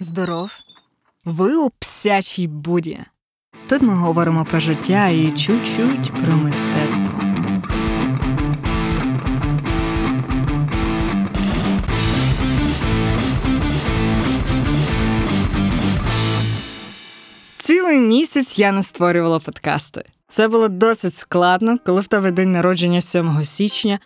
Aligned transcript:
Здоров. 0.00 0.52
Ви 1.24 1.56
у 1.56 1.70
псячій 1.70 2.46
буді. 2.46 3.00
Тут 3.66 3.82
ми 3.82 3.94
говоримо 3.94 4.44
про 4.44 4.60
життя 4.60 5.08
і 5.08 5.32
чуть-чуть 5.32 6.12
про 6.12 6.36
мистецтво. 6.36 7.20
Цілий 17.56 17.98
місяць 17.98 18.58
я 18.58 18.72
не 18.72 18.82
створювала 18.82 19.38
подкасти. 19.38 20.04
Це 20.28 20.48
було 20.48 20.68
досить 20.68 21.14
складно, 21.14 21.78
коли 21.86 22.00
в 22.00 22.08
тебе 22.08 22.30
день 22.30 22.52
народження 22.52 23.00
7 23.00 23.44
січня, 23.44 23.98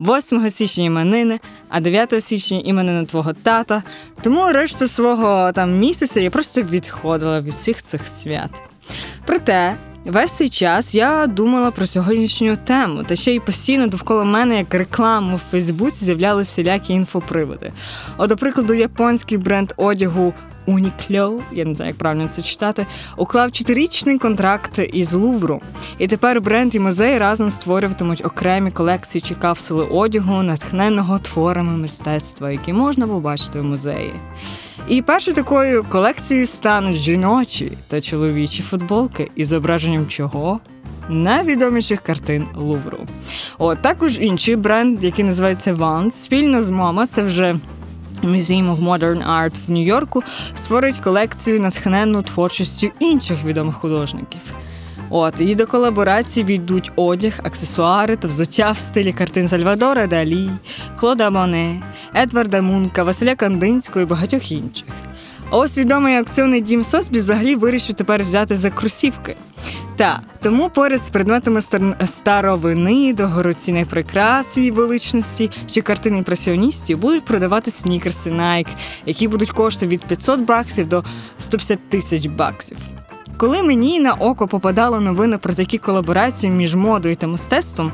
8 0.00 0.50
січня 0.50 0.84
іменини, 0.84 1.40
а 1.68 1.80
9 1.80 2.24
січня 2.24 2.58
іменини 2.64 3.06
твого 3.06 3.32
тата. 3.32 3.82
Тому 4.22 4.52
решту 4.52 4.88
свого 4.88 5.52
там 5.52 5.78
місяця 5.78 6.20
я 6.20 6.30
просто 6.30 6.62
відходила 6.62 7.40
від 7.40 7.54
всіх 7.54 7.82
цих 7.82 8.00
свят. 8.06 8.50
Проте. 9.26 9.76
Весь 10.04 10.30
цей 10.30 10.48
час 10.48 10.94
я 10.94 11.26
думала 11.26 11.70
про 11.70 11.86
сьогоднішню 11.86 12.56
тему, 12.56 13.04
та 13.04 13.16
ще 13.16 13.34
й 13.34 13.40
постійно 13.40 13.86
довкола 13.86 14.24
мене, 14.24 14.58
як 14.58 14.74
рекламу 14.74 15.36
в 15.36 15.40
Фейсбуці, 15.50 16.04
з'являлися 16.04 16.50
всілякі 16.50 16.92
інфоприводи. 16.92 17.72
От, 18.16 18.28
до 18.28 18.36
прикладу, 18.36 18.74
японський 18.74 19.38
бренд 19.38 19.72
одягу 19.76 20.34
Uniqlo, 20.66 21.40
я 21.52 21.64
не 21.64 21.74
знаю, 21.74 21.88
як 21.88 21.98
правильно 21.98 22.28
це 22.36 22.42
читати, 22.42 22.86
уклав 23.16 23.52
чотирічний 23.52 24.18
контракт 24.18 24.80
із 24.92 25.12
Лувру. 25.12 25.60
І 25.98 26.06
тепер 26.06 26.40
бренд 26.40 26.74
і 26.74 26.78
музей 26.78 27.18
разом 27.18 27.50
створюватимуть 27.50 28.24
окремі 28.24 28.70
колекції 28.70 29.22
чи 29.22 29.34
капсули 29.34 29.84
одягу, 29.84 30.42
натхненого 30.42 31.18
творами 31.18 31.76
мистецтва, 31.76 32.50
які 32.50 32.72
можна 32.72 33.08
побачити 33.08 33.60
в 33.60 33.64
музеї. 33.64 34.12
І 34.88 35.02
першою 35.02 35.34
такою 35.34 35.84
колекцією 35.84 36.46
стануть 36.46 36.96
жіночі 36.96 37.78
та 37.88 38.00
чоловічі 38.00 38.62
футболки 38.62 39.30
із 39.36 39.48
зображенням 39.48 40.06
чого? 40.06 40.60
Найвідоміших 41.08 42.00
картин 42.00 42.46
Лувру. 42.56 42.98
От 43.58 43.82
також 43.82 44.18
інший 44.18 44.56
бренд, 44.56 45.04
який 45.04 45.24
називається 45.24 45.74
Vans, 45.74 46.10
спільно 46.10 46.64
з 46.64 46.70
Мома, 46.70 47.06
це 47.06 47.22
вже 47.22 47.56
Museum 48.26 48.76
of 48.76 48.84
Modern 48.84 49.30
Art 49.30 49.54
в 49.66 49.70
Нью-Йорку, 49.70 50.22
створить 50.54 50.98
колекцію 50.98 51.60
натхненну 51.60 52.22
творчістю 52.22 52.90
інших 53.00 53.44
відомих 53.44 53.74
художників. 53.74 54.40
От 55.10 55.34
і 55.38 55.54
до 55.54 55.66
колаборації 55.66 56.46
війдуть 56.46 56.92
одяг, 56.96 57.40
аксесуари 57.42 58.16
та 58.16 58.28
взуття 58.28 58.70
в 58.70 58.78
стилі 58.78 59.12
картин 59.12 59.48
Сальвадора 59.48 60.06
Далі, 60.06 60.50
Клода 60.96 61.30
Моне, 61.30 61.82
Едварда 62.14 62.62
Мунка, 62.62 63.04
Василя 63.04 63.34
Кандинського 63.34 64.00
і 64.00 64.04
багатьох 64.04 64.52
інших. 64.52 64.86
А 65.50 65.56
ось 65.56 65.78
відомий 65.78 66.16
аукціонний 66.16 66.60
дім 66.60 66.84
Сосбі 66.84 67.18
взагалі 67.18 67.54
вирішив 67.54 67.94
тепер 67.94 68.22
взяти 68.22 68.56
за 68.56 68.70
кросівки. 68.70 69.36
Та 69.96 70.20
тому 70.42 70.68
поряд 70.68 71.00
з 71.06 71.08
предметами 71.08 71.62
старовини, 72.06 73.14
догороційних 73.14 73.86
прикрас 73.86 74.56
і 74.56 74.70
величності 74.70 75.50
чи 75.66 75.82
картин 75.82 76.16
імпресіоністів 76.16 76.98
будуть 76.98 77.24
продавати 77.24 77.70
снікерси 77.70 78.30
Nike, 78.30 78.68
які 79.06 79.28
будуть 79.28 79.50
коштувати 79.50 79.86
від 79.86 80.04
500 80.04 80.40
баксів 80.40 80.88
до 80.88 81.04
150 81.38 81.88
тисяч 81.88 82.26
баксів. 82.26 82.76
Коли 83.36 83.62
мені 83.62 84.00
на 84.00 84.12
око 84.12 84.48
попадало 84.48 85.00
новини 85.00 85.38
про 85.38 85.54
такі 85.54 85.78
колаборації 85.78 86.52
між 86.52 86.74
модою 86.74 87.16
та 87.16 87.26
мистецтвом, 87.26 87.92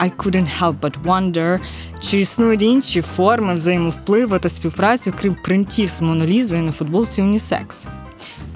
I 0.00 0.10
couldn't 0.16 0.48
help 0.60 0.74
but 0.80 0.94
wonder, 1.04 1.60
чи 2.00 2.20
існують 2.20 2.62
інші 2.62 3.02
форми 3.02 3.54
взаємовпливу 3.54 4.38
та 4.38 4.48
співпраці, 4.48 5.12
крім 5.20 5.36
принтів 5.44 5.88
з 5.88 6.00
монолізою 6.00 6.62
на 6.62 6.72
футболці 6.72 7.22
Унісекс. 7.22 7.86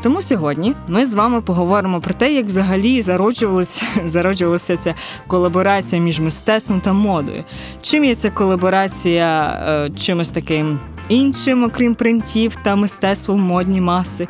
Тому 0.02 0.22
сьогодні 0.22 0.74
ми 0.88 1.06
з 1.06 1.14
вами 1.14 1.40
поговоримо 1.40 2.00
про 2.00 2.14
те, 2.14 2.32
як 2.32 2.46
взагалі 2.46 3.02
зароджувалася 3.02 3.82
зароджувалася 4.04 4.76
ця 4.76 4.94
колаборація 5.26 6.02
між 6.02 6.20
мистецтвом 6.20 6.80
та 6.80 6.92
модою. 6.92 7.44
Чим 7.82 8.04
є 8.04 8.14
ця 8.14 8.30
колаборація 8.30 9.58
е, 9.68 9.90
чимось 10.00 10.28
таким 10.28 10.78
іншим, 11.08 11.64
окрім 11.64 11.94
принтів 11.94 12.56
та 12.62 12.76
мистецтвом 12.76 13.40
модні 13.40 13.80
маси, 13.80 14.28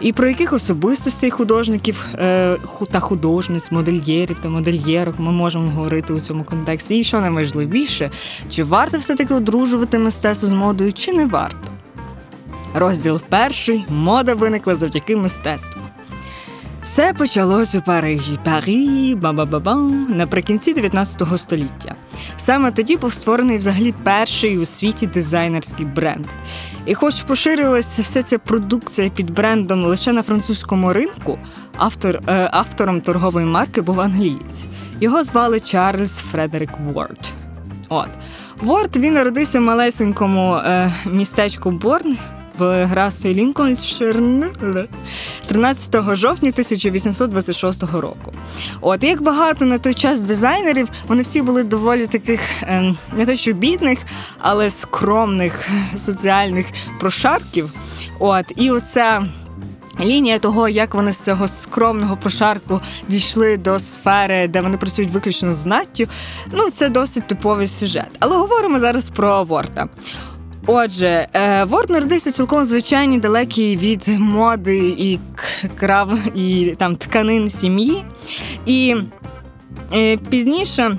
і 0.00 0.12
про 0.12 0.28
яких 0.28 0.52
особистостей 0.52 1.30
художників 1.30 2.06
е, 2.14 2.56
та 2.90 3.00
художниць, 3.00 3.70
модельєрів 3.70 4.38
та 4.38 4.48
модельєрок 4.48 5.14
ми 5.18 5.32
можемо 5.32 5.70
говорити 5.70 6.12
у 6.12 6.20
цьому 6.20 6.44
контексті. 6.44 6.98
І 6.98 7.04
що 7.04 7.20
найважливіше, 7.20 8.10
чи 8.50 8.64
варто 8.64 8.98
все-таки 8.98 9.34
одружувати 9.34 9.98
мистецтво 9.98 10.48
з 10.48 10.52
модою, 10.52 10.92
чи 10.92 11.12
не 11.12 11.26
варто? 11.26 11.72
Розділ 12.74 13.20
перший 13.28 13.84
мода 13.88 14.34
виникла 14.34 14.76
завдяки 14.76 15.16
мистецтву. 15.16 15.82
Все 16.96 17.12
почалось 17.12 17.74
у 17.74 17.82
Парижі, 17.82 18.38
Парі, 18.44 19.14
ба-ба-ба-бам, 19.14 20.06
наприкінці 20.08 20.74
19 20.74 21.22
століття. 21.36 21.94
Саме 22.36 22.70
тоді 22.70 22.96
був 22.96 23.12
створений 23.12 23.58
взагалі 23.58 23.94
перший 24.02 24.58
у 24.58 24.66
світі 24.66 25.06
дизайнерський 25.06 25.86
бренд. 25.86 26.26
І 26.86 26.94
хоч 26.94 27.22
поширилася 27.22 28.02
вся 28.02 28.22
ця 28.22 28.38
продукція 28.38 29.08
під 29.08 29.30
брендом 29.30 29.84
лише 29.84 30.12
на 30.12 30.22
французькому 30.22 30.92
ринку, 30.92 31.38
автор, 31.76 32.20
е, 32.28 32.50
автором 32.52 33.00
торгової 33.00 33.46
марки 33.46 33.80
був 33.80 34.00
англієць. 34.00 34.64
Його 35.00 35.24
звали 35.24 35.60
Чарльз 35.60 36.18
Фредерик 36.18 36.70
Уорд. 36.94 37.32
От 37.88 38.08
Ворд 38.62 38.96
він 38.96 39.14
народився 39.14 39.60
в 39.60 39.62
малесенькому 39.62 40.56
е, 40.56 40.92
містечку 41.06 41.70
Борн 41.70 42.16
в 42.58 42.84
графстві 42.84 43.34
Лінкольншир 43.34 44.16
13 45.46 46.16
жовтня 46.16 46.48
1826 46.48 47.82
року. 47.82 48.32
От 48.80 49.02
як 49.04 49.22
багато 49.22 49.64
на 49.64 49.78
той 49.78 49.94
час 49.94 50.20
дизайнерів, 50.20 50.88
вони 51.08 51.22
всі 51.22 51.42
були 51.42 51.62
доволі 51.62 52.06
таких 52.06 52.40
ем, 52.62 52.96
не 53.16 53.26
те, 53.26 53.36
що 53.36 53.52
бідних, 53.52 53.98
але 54.38 54.70
скромних 54.70 55.68
соціальних 56.06 56.66
прошарків. 57.00 57.72
От 58.18 58.52
і 58.56 58.70
оця. 58.70 59.28
Лінія 60.00 60.38
того, 60.38 60.68
як 60.68 60.94
вони 60.94 61.12
з 61.12 61.20
цього 61.20 61.48
скромного 61.48 62.16
прошарку 62.16 62.80
дійшли 63.08 63.56
до 63.56 63.78
сфери, 63.78 64.48
де 64.48 64.60
вони 64.60 64.76
працюють 64.76 65.10
виключно 65.10 65.54
з 65.54 65.56
знаттю, 65.56 66.06
ну 66.52 66.70
це 66.70 66.88
досить 66.88 67.26
типовий 67.26 67.68
сюжет. 67.68 68.08
Але 68.18 68.36
говоримо 68.36 68.80
зараз 68.80 69.04
про 69.04 69.44
Ворта. 69.44 69.88
Отже, 70.66 71.26
Ворд 71.68 71.90
народився 71.90 72.32
цілком 72.32 72.64
звичайній, 72.64 73.18
далекий 73.18 73.76
від 73.76 74.08
моди 74.18 74.94
і 74.98 75.18
крав 75.76 76.18
і 76.34 76.74
там 76.78 76.96
тканин 76.96 77.50
сім'ї. 77.50 78.02
І 78.66 78.96
е, 79.94 80.16
пізніше, 80.16 80.98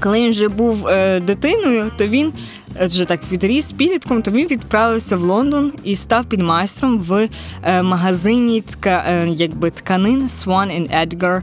коли 0.00 0.20
він 0.20 0.30
вже 0.30 0.48
був 0.48 0.88
е, 0.88 1.20
дитиною, 1.20 1.90
то 1.96 2.06
він 2.06 2.32
вже 2.80 3.04
так 3.04 3.20
підріс 3.20 3.72
підлітком, 3.72 4.22
то 4.22 4.30
він 4.30 4.46
відправився 4.46 5.16
в 5.16 5.20
Лондон 5.20 5.72
і 5.84 5.96
став 5.96 6.24
підмайстром 6.24 6.98
в 6.98 7.28
е, 7.62 7.82
магазині 7.82 8.60
тка, 8.60 9.04
е, 9.08 9.28
якби 9.28 9.70
тканин 9.70 10.30
Swan 10.44 10.80
and 10.80 11.06
Edgar. 11.06 11.42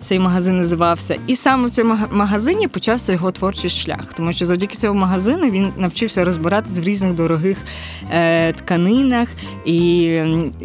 Цей 0.00 0.18
магазин 0.18 0.58
називався. 0.58 1.16
І 1.26 1.36
саме 1.36 1.68
в 1.68 1.70
цьому 1.70 1.96
магазині 2.10 2.68
почався 2.68 3.12
його 3.12 3.30
творчий 3.30 3.70
шлях, 3.70 4.14
тому 4.16 4.32
що 4.32 4.46
завдяки 4.46 4.76
цьому 4.76 5.00
магазину 5.00 5.50
він 5.50 5.72
навчився 5.76 6.24
розбиратись 6.24 6.78
в 6.78 6.82
різних 6.82 7.12
дорогих 7.14 7.58
е, 8.12 8.52
тканинах. 8.52 9.28
І 9.64 10.10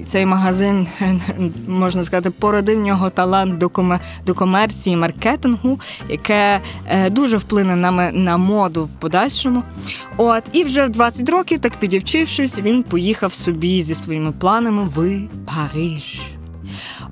цей 0.07 0.25
магазин, 0.25 0.87
можна 1.67 2.03
сказати, 2.03 2.29
породив 2.29 2.79
нього 2.79 3.09
талант 3.09 3.57
до 3.57 3.71
до 4.25 4.33
комерції, 4.33 4.95
маркетингу, 4.95 5.79
яке 6.09 6.59
е, 6.87 7.09
дуже 7.09 7.37
вплине 7.37 7.75
на, 7.75 8.11
на 8.11 8.37
моду 8.37 8.85
в 8.85 8.99
подальшому. 8.99 9.63
От, 10.17 10.43
і 10.51 10.63
вже 10.63 10.85
в 10.85 10.89
20 10.89 11.29
років, 11.29 11.59
так 11.59 11.79
підівчившись, 11.79 12.59
він 12.59 12.83
поїхав 12.83 13.33
собі 13.33 13.81
зі 13.83 13.95
своїми 13.95 14.31
планами 14.31 14.83
в 14.95 15.21
Париж. 15.45 16.21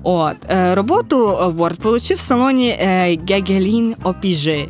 От, 0.02 0.36
е, 0.48 0.74
Роботу 0.74 1.52
Ворд 1.56 1.78
отримав 1.78 2.16
в 2.16 2.20
салоні 2.20 2.70
Гегелін 3.28 3.94
Опіже 4.02 4.66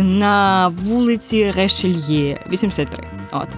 на 0.00 0.68
вулиці 0.68 1.50
Решельє, 1.50 2.40
83. 2.52 3.04
От. 3.32 3.48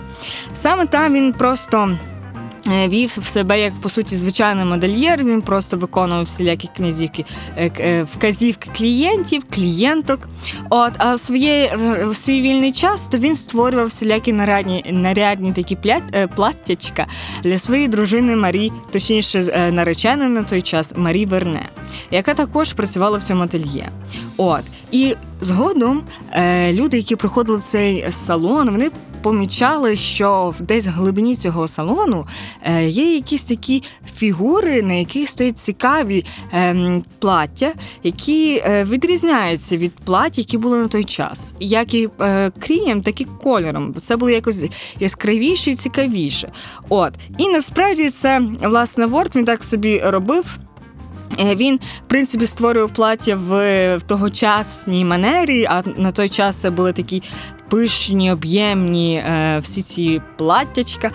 Саме 0.55 0.87
там 0.87 1.15
він 1.15 1.33
просто 1.33 1.99
Е, 1.99 2.20
вів 2.69 3.19
в 3.23 3.27
себе 3.27 3.61
як 3.61 3.73
по 3.81 3.89
суті 3.89 4.17
звичайний 4.17 4.65
модельєр. 4.65 5.25
Він 5.25 5.43
просто 5.43 5.77
виконував 5.77 6.25
всілякі 6.25 6.69
князівки 6.77 7.25
е, 7.57 7.71
е, 7.81 8.03
вказівки 8.03 8.71
клієнтів, 8.77 9.43
клієнток. 9.55 10.29
От 10.71 10.93
а 10.99 11.15
в 11.15 11.21
своє 11.21 11.77
в 12.11 12.17
свій 12.17 12.41
вільний 12.41 12.73
час 12.73 13.01
то 13.11 13.19
він 13.19 13.37
створював 13.37 13.87
всілякі 13.87 14.33
нарядні 14.33 14.85
нарядні 14.91 15.53
такі 15.53 15.79
платтячка 16.37 17.07
для 17.43 17.59
своєї 17.59 17.89
дружини 17.89 18.37
Марі, 18.37 18.73
точніше 18.91 19.71
нареченої 19.73 20.31
на 20.31 20.43
той 20.43 20.63
час 20.63 20.93
Марі 20.97 21.27
Верне, 21.27 21.69
яка 22.11 22.35
також 22.35 22.73
працювала 22.73 23.19
в 23.19 23.23
цьому 23.23 23.43
ательє. 23.43 23.91
От 24.37 24.63
і 24.93 25.15
згодом 25.41 26.03
люди, 26.71 26.97
які 26.97 27.17
приходили 27.17 27.59
в 27.59 27.63
цей 27.63 28.07
салон, 28.27 28.71
вони 28.71 28.91
помічали, 29.23 29.97
що 29.97 30.55
десь 30.61 30.87
в 30.87 30.91
глибині 30.91 31.37
цього 31.37 31.69
салону 31.69 32.27
е, 32.63 32.89
є 32.89 33.15
якісь 33.15 33.43
такі 33.43 33.83
фігури, 34.15 34.83
на 34.83 34.95
яких 34.95 35.29
стоять 35.29 35.59
цікаві 35.59 36.25
е, 36.53 37.03
плаття, 37.19 37.73
які 38.03 38.63
е, 38.65 38.85
відрізняються 38.85 39.77
від 39.77 39.93
плать, 39.93 40.39
які 40.39 40.59
були 40.59 40.79
на 40.79 40.89
той 40.89 41.05
час, 41.05 41.55
як 41.61 41.95
і 41.95 42.09
е, 42.21 42.51
крієм, 42.59 43.03
так 43.03 43.21
і 43.21 43.25
кольором. 43.25 43.95
Це 44.07 44.17
було 44.17 44.31
якось 44.31 44.65
яскравіше 45.01 45.71
і 45.71 45.75
цікавіше. 45.75 46.53
От 46.89 47.13
і 47.39 47.49
насправді 47.49 48.11
це 48.11 48.41
власне 48.63 49.07
Ворд 49.07 49.37
він 49.37 49.45
так 49.45 49.65
собі 49.65 50.01
робив. 50.05 50.45
Е, 51.39 51.57
Він, 51.57 51.77
в 51.77 52.09
принципі, 52.09 52.47
створював 52.47 52.91
плаття 52.93 53.37
в, 53.37 54.01
тогочасній 54.07 55.05
манері, 55.05 55.65
а 55.65 55.83
на 55.97 56.13
той 56.13 56.29
час 56.29 56.57
це 56.57 56.71
були 56.71 56.93
такі 56.93 57.23
пишні, 57.69 58.33
об'ємні 58.33 59.15
е, 59.15 59.59
всі 59.59 59.83
ці 59.83 60.23
платтячка. 60.37 61.11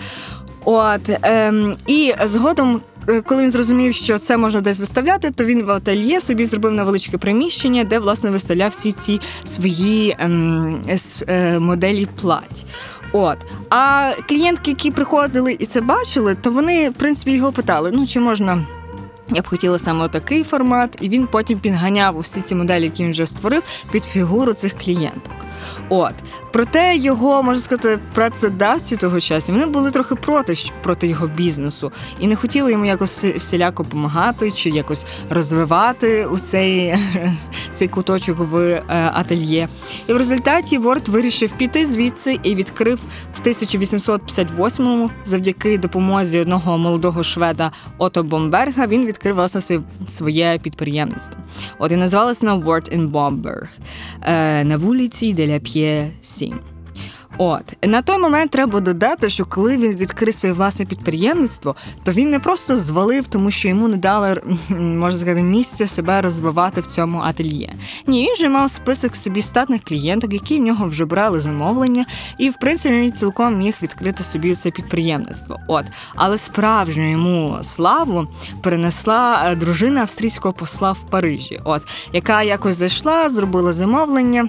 От, 0.64 1.00
ем, 1.22 1.76
і 1.86 2.14
згодом, 2.24 2.80
е, 3.08 3.20
коли 3.20 3.42
він 3.42 3.52
зрозумів, 3.52 3.94
що 3.94 4.18
це 4.18 4.36
можна 4.36 4.60
десь 4.60 4.80
виставляти, 4.80 5.30
то 5.30 5.44
він 5.44 5.62
в 5.62 5.70
ательє 5.70 6.20
собі 6.20 6.44
зробив 6.46 6.72
невеличке 6.72 7.18
приміщення, 7.18 7.84
де 7.84 7.98
власне 7.98 8.30
виставляв 8.30 8.70
всі 8.70 8.92
ці 8.92 9.20
свої 9.44 10.16
ем, 10.18 10.80
е, 11.28 11.58
моделі 11.58 12.08
плать. 12.20 12.66
От. 13.12 13.38
А 13.70 14.12
клієнтки, 14.28 14.70
які 14.70 14.90
приходили 14.90 15.56
і 15.58 15.66
це 15.66 15.80
бачили, 15.80 16.34
то 16.34 16.50
вони, 16.50 16.90
в 16.90 16.94
принципі, 16.94 17.32
його 17.32 17.52
питали: 17.52 17.90
ну 17.94 18.06
чи 18.06 18.20
можна. 18.20 18.66
Я 19.28 19.42
б 19.42 19.48
хотіла 19.48 19.78
саме 19.78 20.08
такий 20.08 20.44
формат, 20.44 20.96
і 21.00 21.08
він 21.08 21.26
потім 21.26 21.58
підганяв 21.58 22.18
усі 22.18 22.40
ці 22.40 22.54
моделі, 22.54 22.84
які 22.84 23.04
він 23.04 23.10
вже 23.10 23.26
створив, 23.26 23.62
під 23.90 24.04
фігуру 24.04 24.52
цих 24.52 24.78
клієнток. 24.78 25.32
От 25.88 26.14
проте 26.56 26.96
його 26.96 27.42
можна 27.42 27.62
сказати, 27.62 27.98
працедавці 28.14 28.96
того 28.96 29.20
часу 29.20 29.52
вони 29.52 29.66
були 29.66 29.90
трохи 29.90 30.14
проти 30.14 30.54
проти 30.82 31.06
його 31.06 31.26
бізнесу 31.26 31.92
і 32.20 32.26
не 32.26 32.36
хотіли 32.36 32.72
йому 32.72 32.84
якось 32.84 33.24
всіляко 33.24 33.82
допомагати 33.82 34.50
чи 34.50 34.70
якось 34.70 35.04
розвивати 35.30 36.26
у 36.26 36.38
цей, 36.38 36.94
цей 37.74 37.88
куточок 37.88 38.38
в 38.38 38.56
е, 38.56 38.82
ательє. 39.14 39.68
І 40.06 40.12
в 40.12 40.16
результаті 40.16 40.78
Ворд 40.78 41.08
вирішив 41.08 41.50
піти 41.50 41.86
звідси 41.86 42.38
і 42.42 42.54
відкрив 42.54 42.98
в 43.38 43.46
1858-му 43.46 45.10
завдяки 45.24 45.78
допомозі 45.78 46.38
одного 46.38 46.78
молодого 46.78 47.22
шведа 47.24 47.70
Ото 47.98 48.22
Бомберга. 48.22 48.86
Він 48.86 49.06
відкрив 49.06 49.34
власне 49.34 49.60
своє, 49.60 49.82
своє 50.08 50.58
підприємництво. 50.62 51.40
От 51.78 51.92
і 51.92 51.96
називалося 51.96 52.46
на 52.46 52.56
Word 52.56 52.92
е, 54.22 54.64
на 54.64 54.76
вулиці 54.76 55.32
Деля 55.32 55.58
П'є 55.58 56.10
7. 56.46 56.60
От 57.38 57.76
на 57.82 58.02
той 58.02 58.18
момент 58.18 58.50
треба 58.50 58.80
додати, 58.80 59.30
що 59.30 59.44
коли 59.44 59.76
він 59.76 59.94
відкрив 59.94 60.34
своє 60.34 60.54
власне 60.54 60.84
підприємництво, 60.84 61.76
то 62.04 62.12
він 62.12 62.30
не 62.30 62.40
просто 62.40 62.78
звалив, 62.78 63.26
тому 63.26 63.50
що 63.50 63.68
йому 63.68 63.88
не 63.88 63.96
дали 63.96 64.42
можна 64.68 65.20
сказати 65.20 65.42
місця 65.42 65.86
себе 65.86 66.22
розвивати 66.22 66.80
в 66.80 66.86
цьому 66.86 67.20
ательє. 67.20 67.72
Ні, 68.06 68.26
він 68.28 68.36
же 68.36 68.48
мав 68.48 68.70
список 68.70 69.16
собі 69.16 69.42
статних 69.42 69.84
клієнток, 69.84 70.32
які 70.32 70.58
в 70.58 70.62
нього 70.62 70.86
вже 70.86 71.04
брали 71.04 71.40
замовлення, 71.40 72.06
і 72.38 72.50
в 72.50 72.54
принципі 72.60 72.94
він 72.94 73.12
цілком 73.12 73.58
міг 73.58 73.74
відкрити 73.82 74.24
собі 74.24 74.54
це 74.54 74.70
підприємництво. 74.70 75.60
От, 75.68 75.84
але 76.14 76.38
справжню 76.38 77.10
йому 77.10 77.58
славу 77.62 78.26
перенесла 78.62 79.42
е, 79.46 79.54
дружина 79.54 80.00
австрійського 80.00 80.54
посла 80.54 80.92
в 80.92 80.98
Парижі, 81.10 81.60
от 81.64 81.82
яка 82.12 82.42
якось 82.42 82.76
зайшла, 82.76 83.30
зробила 83.30 83.72
замовлення. 83.72 84.48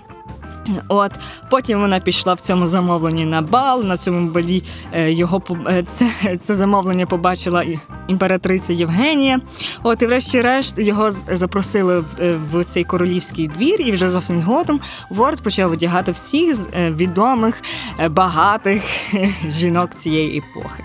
От 0.87 1.11
потім 1.49 1.79
вона 1.79 1.99
пішла 1.99 2.33
в 2.33 2.39
цьому 2.39 2.67
замовленні 2.67 3.25
на 3.25 3.41
бал. 3.41 3.83
На 3.83 3.97
цьому 3.97 4.29
балі 4.29 4.63
е, 4.93 5.11
його 5.11 5.41
е, 5.67 5.83
це, 5.97 6.37
це 6.45 6.55
замовлення 6.55 7.05
побачила 7.05 7.63
імператриця 8.07 8.73
Євгенія. 8.73 9.39
От 9.83 10.01
і 10.01 10.05
врешті-решт 10.05 10.79
його 10.79 11.11
запросили 11.11 11.99
в, 11.99 12.05
е, 12.19 12.39
в 12.51 12.63
цей 12.63 12.83
королівський 12.83 13.47
двір, 13.47 13.81
і 13.81 13.91
вже 13.91 14.09
зовсім 14.09 14.39
згодом 14.39 14.79
Ворд 15.09 15.41
почав 15.41 15.71
одягати 15.71 16.11
всіх 16.11 16.57
відомих 16.75 17.61
багатих 18.09 18.83
жінок 19.49 19.89
цієї 19.95 20.37
епохи. 20.37 20.83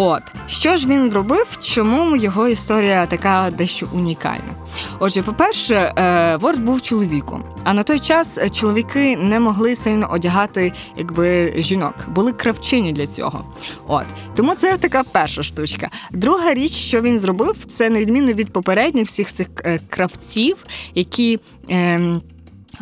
От 0.00 0.22
що 0.46 0.76
ж 0.76 0.88
він 0.88 1.10
робив? 1.10 1.46
Чому 1.62 2.16
його 2.16 2.48
історія 2.48 3.06
така 3.06 3.50
дещо 3.58 3.88
унікальна? 3.92 4.54
Отже, 4.98 5.22
по-перше, 5.22 5.74
е, 5.74 6.36
Ворд 6.36 6.60
був 6.60 6.82
чоловіком, 6.82 7.44
а 7.64 7.72
на 7.72 7.82
той 7.82 7.98
час 7.98 8.38
е, 8.38 8.50
чоловіки 8.50 9.16
не 9.16 9.40
могли 9.40 9.76
сильно 9.76 10.08
одягати 10.12 10.72
якби 10.96 11.54
жінок, 11.56 11.94
були 12.08 12.32
кравчині 12.32 12.92
для 12.92 13.06
цього. 13.06 13.44
От 13.86 14.04
тому 14.36 14.54
це 14.54 14.76
така 14.76 15.02
перша 15.02 15.42
штучка. 15.42 15.90
Друга 16.10 16.54
річ, 16.54 16.72
що 16.72 17.00
він 17.00 17.18
зробив, 17.18 17.64
це 17.64 17.90
на 17.90 18.00
відміну 18.00 18.32
від 18.32 18.52
попередніх 18.52 19.06
всіх 19.06 19.32
цих 19.32 19.46
е, 19.64 19.80
кравців, 19.90 20.56
які. 20.94 21.40
ем, 21.68 22.22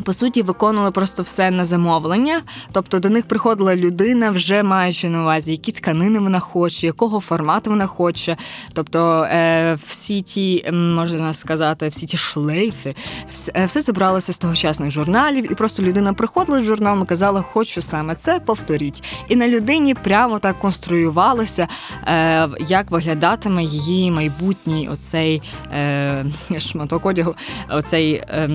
по 0.02 0.12
суті, 0.12 0.42
виконували 0.42 0.90
просто 0.90 1.22
все 1.22 1.50
на 1.50 1.64
замовлення. 1.64 2.42
Тобто 2.72 2.98
до 2.98 3.10
них 3.10 3.26
приходила 3.26 3.76
людина, 3.76 4.30
вже 4.30 4.62
маючи 4.62 5.08
на 5.08 5.22
увазі, 5.22 5.50
які 5.50 5.72
тканини 5.72 6.18
вона 6.18 6.40
хоче, 6.40 6.86
якого 6.86 7.20
формату 7.20 7.70
вона 7.70 7.86
хоче. 7.86 8.36
Тобто 8.72 9.22
е, 9.22 9.78
всі 9.88 10.20
ті, 10.20 10.70
можна 10.72 11.34
сказати, 11.34 11.88
всі 11.88 12.06
ті 12.06 12.16
шлейфи, 12.16 12.94
все, 13.32 13.52
е, 13.54 13.66
все 13.66 13.82
зібралося 13.82 14.32
з 14.32 14.38
тогочасних 14.38 14.90
журналів, 14.90 15.52
і 15.52 15.54
просто 15.54 15.82
людина 15.82 16.12
приходила 16.12 16.60
в 16.60 16.64
журнал 16.64 17.06
казала, 17.06 17.42
хочу 17.42 17.82
саме 17.82 18.14
це, 18.14 18.40
повторіть. 18.40 19.02
І 19.28 19.36
на 19.36 19.48
людині 19.48 19.94
прямо 19.94 20.38
так 20.38 20.58
конструювалося, 20.58 21.68
е, 22.06 22.48
як 22.68 22.90
виглядатиме 22.90 23.64
її 23.64 24.10
майбутній 24.10 24.88
оцей 24.88 25.42
е, 25.72 26.24
шматок 26.58 27.06
одягу, 27.06 27.34
оцей. 27.70 28.14
е, 28.14 28.48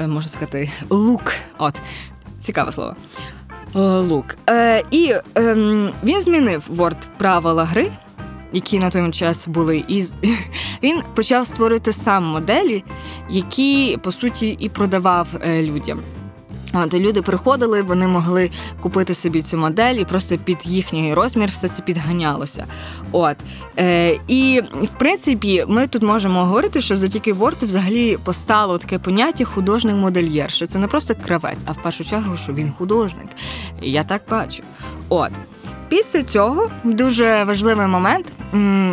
можна 0.00 0.30
сказати, 0.30 0.72
лук. 0.90 1.32
От, 1.58 1.74
цікаве 2.40 2.72
слово. 2.72 2.96
Е, 3.76 3.78
Лук. 3.80 4.36
Е, 4.50 4.82
і 4.90 5.14
е, 5.38 5.54
він 6.04 6.22
змінив 6.22 6.64
Word 6.76 7.08
правила 7.18 7.64
гри, 7.64 7.92
які 8.52 8.78
на 8.78 8.90
той 8.90 9.10
час 9.10 9.48
були, 9.48 9.84
і 9.88 10.04
він 10.82 11.02
почав 11.14 11.46
створити 11.46 11.92
сам 11.92 12.24
моделі, 12.24 12.84
які 13.30 13.98
по 14.02 14.12
суті 14.12 14.48
і 14.48 14.68
продавав 14.68 15.28
е, 15.40 15.62
людям. 15.62 16.02
От, 16.74 16.94
люди 16.94 17.22
приходили, 17.22 17.82
вони 17.82 18.08
могли 18.08 18.50
купити 18.80 19.14
собі 19.14 19.42
цю 19.42 19.58
модель, 19.58 19.94
і 19.94 20.04
просто 20.04 20.38
під 20.38 20.58
їхній 20.64 21.14
розмір 21.14 21.50
все 21.50 21.68
це 21.68 21.82
підганялося. 21.82 22.66
От 23.12 23.36
е, 23.78 24.18
і 24.28 24.62
в 24.82 24.98
принципі, 24.98 25.64
ми 25.68 25.86
тут 25.86 26.02
можемо 26.02 26.44
говорити, 26.44 26.80
що 26.80 26.96
завдяки 26.96 27.32
Word 27.32 27.66
взагалі 27.66 28.18
постало 28.24 28.78
таке 28.78 28.98
поняття 28.98 29.44
художник-модельєр, 29.44 30.50
що 30.50 30.66
це 30.66 30.78
не 30.78 30.86
просто 30.86 31.14
кравець, 31.24 31.60
а 31.64 31.72
в 31.72 31.82
першу 31.82 32.04
чергу, 32.04 32.36
що 32.36 32.52
він 32.52 32.72
художник. 32.78 33.28
Я 33.82 34.04
так 34.04 34.22
бачу. 34.30 34.62
От. 35.08 35.30
Після 35.88 36.22
цього 36.22 36.70
дуже 36.84 37.44
важливий 37.44 37.86
момент. 37.86 38.26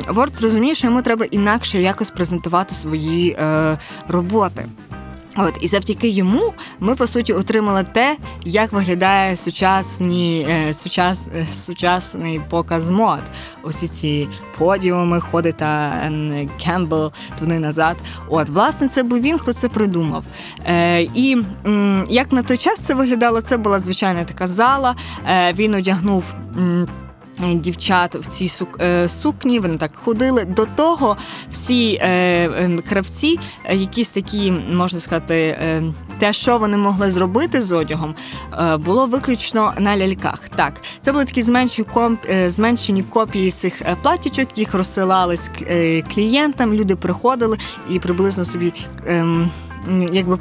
Word 0.07 0.37
зрозуміє, 0.37 0.75
що 0.75 0.87
йому 0.87 1.01
треба 1.01 1.25
інакше 1.25 1.81
якось 1.81 2.09
презентувати 2.09 2.75
свої 2.75 3.31
е, 3.39 3.77
роботи. 4.07 4.65
От 5.37 5.57
і 5.61 5.67
завдяки 5.67 6.07
йому 6.07 6.53
ми 6.79 6.95
по 6.95 7.07
суті 7.07 7.33
отримали 7.33 7.83
те, 7.83 8.17
як 8.45 8.71
виглядає 8.71 9.37
сучасні, 9.37 10.47
е, 10.49 10.73
сучас, 10.73 11.19
е, 11.35 11.45
сучасний 11.65 12.41
показ 12.49 12.89
мод. 12.89 13.21
Усі 13.63 13.87
ці 13.87 14.27
подіуми, 14.57 15.21
ходи 15.21 15.51
та 15.51 15.91
Кембл 16.63 17.11
туди 17.39 17.59
назад. 17.59 17.97
От, 18.29 18.49
власне, 18.49 18.87
це 18.87 19.03
був 19.03 19.19
він, 19.19 19.37
хто 19.37 19.53
це 19.53 19.69
придумав. 19.69 20.23
Е, 20.65 21.01
і 21.01 21.37
як 22.09 22.31
на 22.31 22.43
той 22.43 22.57
час 22.57 22.79
це 22.79 22.93
виглядало, 22.93 23.41
це 23.41 23.57
була 23.57 23.79
звичайна 23.79 24.23
така 24.23 24.47
зала. 24.47 24.95
Е, 25.29 25.53
він 25.53 25.73
одягнув. 25.73 26.23
Е, 27.43 27.55
Дівчат 27.55 28.15
в 28.15 28.25
цій 28.25 28.51
е, 28.81 29.07
сукні, 29.07 29.59
вони 29.59 29.77
так 29.77 29.91
ходили. 30.03 30.45
До 30.45 30.65
того 30.65 31.17
всі 31.51 31.93
е, 31.93 32.79
кравці, 32.89 33.39
якісь 33.71 34.09
такі, 34.09 34.51
можна 34.51 34.99
сказати, 34.99 35.57
те, 36.19 36.33
що 36.33 36.57
вони 36.57 36.77
могли 36.77 37.11
зробити 37.11 37.61
з 37.61 37.71
одягом, 37.71 38.15
було 38.79 39.05
виключно 39.05 39.73
на 39.77 39.97
ляльках. 39.97 40.49
Так, 40.55 40.73
це 41.01 41.11
були 41.11 41.25
такі 41.25 41.43
зменшені, 41.43 41.87
зменшені 42.47 43.03
копії 43.03 43.51
цих 43.51 43.81
платічок, 44.03 44.57
їх 44.57 44.73
розсилали 44.73 45.37
клієнтам, 46.13 46.73
люди 46.73 46.95
приходили 46.95 47.57
і 47.89 47.99
приблизно 47.99 48.45
собі. 48.45 48.73
ем, 49.07 49.51
Якби 50.11 50.39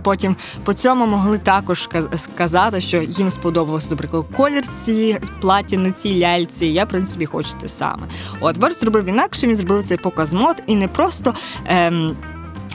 потім 0.00 0.36
по 0.64 0.74
цьому 0.74 1.06
могли 1.06 1.38
також 1.38 1.88
сказати, 2.16 2.80
що 2.80 3.02
їм 3.02 3.30
сподобалося, 3.30 3.86
наприклад, 3.90 4.24
колір 4.36 4.64
ці 4.84 5.18
платі 5.40 5.76
на 5.76 5.90
цій 5.90 6.20
ляльці. 6.20 6.66
Я, 6.66 6.84
в 6.84 6.88
принципі, 6.88 7.26
хочу 7.26 7.48
те 7.60 7.68
саме. 7.68 8.08
От 8.40 8.56
Верс 8.56 8.80
зробив 8.80 9.04
інакше, 9.04 9.46
він 9.46 9.56
зробив 9.56 9.84
цей 9.84 9.96
показ 9.96 10.32
мод 10.32 10.56
і 10.66 10.74
не 10.74 10.88
просто. 10.88 11.34
Ем, 11.66 12.16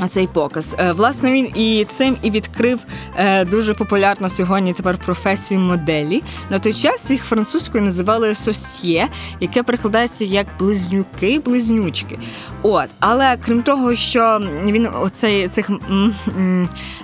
Цей 0.06 0.28
показ. 0.28 0.76
Е, 0.78 0.92
власне, 0.92 1.32
він 1.32 1.46
і 1.56 1.86
цим 1.98 2.18
і 2.22 2.32
відкрив 2.32 2.80
е, 3.16 3.46
дуже 3.46 3.74
популярну 3.74 4.30
сьогодні 4.30 4.74
тепер 4.74 4.98
професію 4.98 5.60
моделі. 5.60 6.24
На 6.50 6.60
той 6.60 6.74
час 6.74 7.10
їх 7.10 7.24
французькою 7.24 7.84
називали 7.84 8.36
сосьє, 8.36 9.08
яке 9.40 9.64
прикладається 9.64 10.26
як 10.26 10.48
близнюки, 10.60 11.40
близнючки. 11.46 12.20
От, 12.62 12.90
але 13.00 13.38
крім 13.46 13.64
того, 13.64 13.96
що 13.96 14.42
він 14.66 14.90
оцей 15.02 15.48
цих 15.48 15.72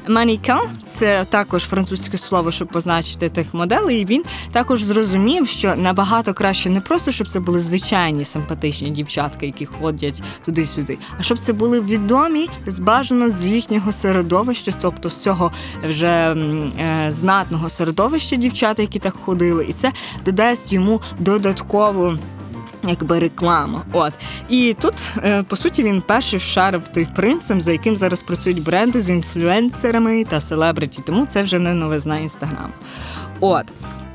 манікан, 0.07 0.61
це 0.89 1.25
також 1.29 1.63
французьке 1.63 2.17
слово, 2.17 2.51
щоб 2.51 2.67
позначити 2.67 3.29
тих 3.29 3.53
моделей. 3.53 4.01
І 4.01 4.05
він 4.05 4.23
також 4.51 4.83
зрозумів, 4.83 5.47
що 5.47 5.75
набагато 5.75 6.33
краще 6.33 6.69
не 6.69 6.81
просто 6.81 7.11
щоб 7.11 7.29
це 7.29 7.39
були 7.39 7.59
звичайні 7.59 8.25
симпатичні 8.25 8.91
дівчатки, 8.91 9.45
які 9.45 9.65
ходять 9.65 10.23
туди-сюди, 10.45 10.97
а 11.19 11.23
щоб 11.23 11.39
це 11.39 11.53
були 11.53 11.81
відомі 11.81 12.49
бажано 12.83 13.31
з 13.31 13.45
їхнього 13.45 13.91
середовища, 13.91 14.71
тобто 14.81 15.09
з 15.09 15.21
цього 15.21 15.51
вже 15.89 16.07
е, 16.07 17.11
знатного 17.11 17.69
середовища 17.69 18.35
дівчат, 18.35 18.79
які 18.79 18.99
так 18.99 19.15
ходили, 19.25 19.65
і 19.69 19.73
це 19.73 19.91
додасть 20.25 20.73
йому 20.73 21.01
додаткову. 21.19 22.17
Якби 22.87 23.19
реклама. 23.19 23.83
От. 23.93 24.13
І 24.49 24.75
тут, 24.79 24.93
е, 25.23 25.43
по 25.43 25.55
суті, 25.55 25.83
він 25.83 26.01
перший 26.01 26.39
вшарив 26.39 26.81
той 26.93 27.07
принцип, 27.15 27.61
за 27.61 27.71
яким 27.71 27.97
зараз 27.97 28.21
працюють 28.21 28.63
бренди 28.63 29.01
з 29.01 29.09
інфлюенсерами 29.09 30.25
та 30.25 30.41
селебриті, 30.41 30.99
тому 31.05 31.25
це 31.25 31.43
вже 31.43 31.59
не 31.59 31.73
новизна 31.73 32.17
інстаграму. 32.17 32.73
От. 33.39 33.65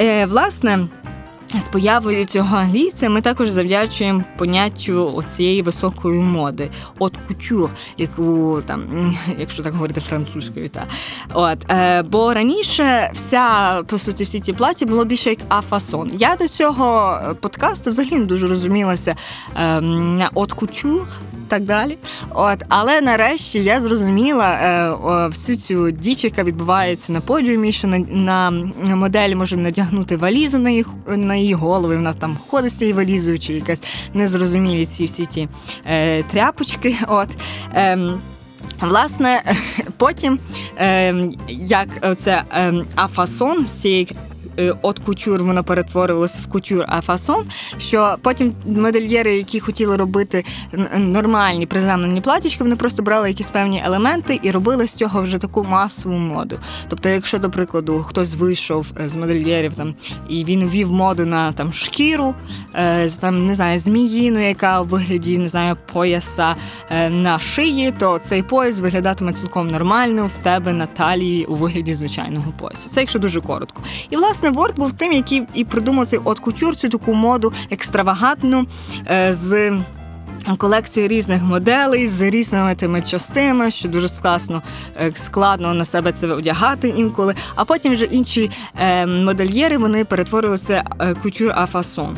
Е, 0.00 0.26
Власне, 0.26 0.88
з 1.54 1.68
появою 1.68 2.26
цього 2.26 2.56
англійця 2.56 3.08
ми 3.08 3.20
також 3.20 3.48
завдячуємо 3.48 4.24
поняттю 4.38 5.24
цієї 5.36 5.62
високої 5.62 6.20
моди, 6.20 6.70
от 6.98 7.16
кутюр, 7.28 7.70
яку 7.98 8.60
там, 8.66 9.14
якщо 9.38 9.62
так 9.62 9.72
говорити 9.74 10.00
французькою, 10.00 10.68
та 10.68 10.86
от 11.34 11.70
е, 11.70 12.02
бо 12.02 12.34
раніше 12.34 13.10
вся 13.14 13.78
по 13.82 13.98
суті 13.98 14.24
всі 14.24 14.40
ці 14.40 14.52
платі 14.52 14.86
було 14.86 15.04
більше 15.04 15.30
як 15.30 15.38
афасон. 15.48 16.10
Я 16.18 16.36
до 16.36 16.48
цього 16.48 17.18
подкасту 17.40 17.90
взагалі 17.90 18.14
не 18.14 18.24
дуже 18.24 18.48
розумілася 18.48 19.16
е, 19.56 20.30
от 20.34 20.52
кутюр 20.52 21.06
так 21.48 21.64
далі. 21.64 21.98
От, 22.34 22.64
Але 22.68 23.00
нарешті 23.00 23.58
я 23.58 23.80
зрозуміла 23.80 24.52
е, 24.52 25.28
всю 25.28 25.58
цю 25.58 25.90
діч, 25.90 26.24
яка 26.24 26.44
відбувається 26.44 27.12
на 27.12 27.20
подіумі, 27.20 27.72
що 27.72 27.88
на 27.88 27.98
на 28.80 28.96
моделі 28.96 29.34
може 29.34 29.56
надягнути 29.56 30.16
валізу 30.16 30.58
на 30.58 30.70
їх 30.70 30.88
на 31.06 31.34
її 31.34 31.54
голову, 31.54 31.94
вона 31.94 32.12
там 32.12 32.38
ходить 32.48 32.72
з 32.72 32.78
цією 32.78 32.96
валізою, 32.96 33.38
чи 33.38 33.52
якась 33.52 33.82
незрозумілі 34.14 34.86
ці 34.86 35.04
всі 35.04 35.26
ті 35.26 35.48
е, 35.86 36.22
тряпочки. 36.22 36.96
От. 37.08 37.28
Е, 37.74 37.98
Власне, 38.80 39.42
потім, 39.96 40.38
е, 40.78 41.14
як 41.48 42.16
це 42.18 42.42
е, 42.52 42.72
афасон 42.96 43.66
з 43.66 43.70
цієї 43.70 44.16
от 44.82 44.98
кутюр 44.98 45.42
вона 45.42 45.62
перетворилася 45.62 46.38
в 46.44 46.46
кутюр 46.46 46.84
а 46.88 47.00
фасон. 47.00 47.44
Що 47.78 48.16
потім 48.22 48.52
модельєри, 48.66 49.36
які 49.36 49.60
хотіли 49.60 49.96
робити 49.96 50.44
нормальні 50.96 51.66
приземлені 51.66 52.20
платічки, 52.20 52.64
вони 52.64 52.76
просто 52.76 53.02
брали 53.02 53.28
якісь 53.28 53.46
певні 53.46 53.82
елементи 53.86 54.40
і 54.42 54.50
робили 54.50 54.86
з 54.86 54.92
цього 54.92 55.22
вже 55.22 55.38
таку 55.38 55.64
масову 55.64 56.18
моду. 56.18 56.58
Тобто, 56.88 57.08
якщо, 57.08 57.38
до 57.38 57.50
прикладу, 57.50 58.02
хтось 58.02 58.34
вийшов 58.34 58.86
е, 59.00 59.08
з 59.08 59.16
модельєрів 59.16 59.74
там 59.74 59.94
і 60.28 60.44
він 60.44 60.68
ввів 60.68 60.92
моду 60.92 61.26
на 61.26 61.52
там 61.52 61.72
шкіру, 61.72 62.34
е, 62.74 63.10
там 63.10 63.46
не 63.46 63.54
знаю, 63.54 63.80
зміїну, 63.80 64.48
яка 64.48 64.80
у 64.80 64.84
вигляді 64.84 65.38
не 65.38 65.48
знаю, 65.48 65.76
пояса 65.92 66.56
на 67.10 67.38
шиї, 67.38 67.92
то 67.98 68.18
цей 68.18 68.42
пояс 68.42 68.80
виглядатиме 68.80 69.32
цілком 69.32 69.70
нормально 69.70 70.30
в 70.40 70.42
тебе 70.42 70.72
на 70.72 70.86
талії 70.86 71.44
у 71.44 71.54
вигляді 71.54 71.94
звичайного 71.94 72.52
поясу. 72.58 72.88
Це 72.94 73.00
якщо 73.00 73.18
дуже 73.18 73.40
коротко. 73.40 73.82
І 74.10 74.16
власне 74.16 74.47
власне, 74.48 74.50
Ворд 74.50 74.76
був 74.76 74.92
тим, 74.92 75.12
який 75.12 75.42
і 75.54 75.64
придумав 75.64 76.06
цей 76.06 76.18
от 76.24 76.38
кутюр, 76.38 76.76
цю 76.76 76.88
таку 76.88 77.14
моду 77.14 77.52
екстравагантну 77.70 78.66
е, 79.10 79.36
з. 79.42 79.80
Колекції 80.58 81.08
різних 81.08 81.42
моделей 81.42 82.08
з 82.08 82.20
різними 82.20 82.74
тими 82.74 83.02
частинами, 83.02 83.70
що 83.70 83.88
дуже 83.88 84.08
складно 84.08 84.62
е, 85.00 85.12
складно 85.14 85.74
на 85.74 85.84
себе 85.84 86.12
це 86.12 86.26
одягати 86.26 86.88
інколи. 86.88 87.34
А 87.54 87.64
потім 87.64 87.92
вже 87.92 88.04
інші 88.04 88.50
е, 88.80 89.06
модельєри 89.06 89.78
вони 89.78 90.04
перетворилися 90.04 90.84
кутюр 91.22 91.52
а 91.54 91.66
фасон. 91.66 92.16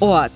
От 0.00 0.30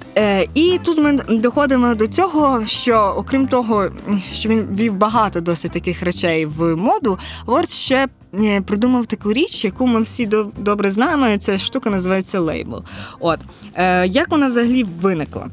і 0.54 0.80
тут 0.84 0.99
ми 0.99 1.12
доходимо 1.12 1.94
до 1.94 2.06
цього, 2.06 2.66
що 2.66 3.14
окрім 3.16 3.46
того, 3.46 3.87
що 4.32 4.49
він 4.49 4.68
вів 4.78 4.94
багато 4.94 5.40
досить 5.40 5.72
таких 5.72 6.02
речей 6.02 6.46
в 6.46 6.76
моду, 6.76 7.18
Ворд 7.46 7.70
ще 7.70 8.08
придумав 8.66 9.06
таку 9.06 9.32
річ, 9.32 9.64
яку 9.64 9.87
ми 9.87 10.02
всі 10.02 10.26
добре 10.58 10.90
знаємо. 10.90 11.38
Ця 11.38 11.58
штука 11.58 11.90
називається 11.90 12.40
лейбл. 12.40 12.84
От 13.20 13.40
е, 13.75 14.06
як 14.06 14.30
вона 14.30 14.46
взагалі 14.46 14.84
виникла? 14.84 15.46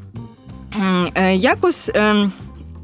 Е, 1.14 1.36
якось. 1.36 1.90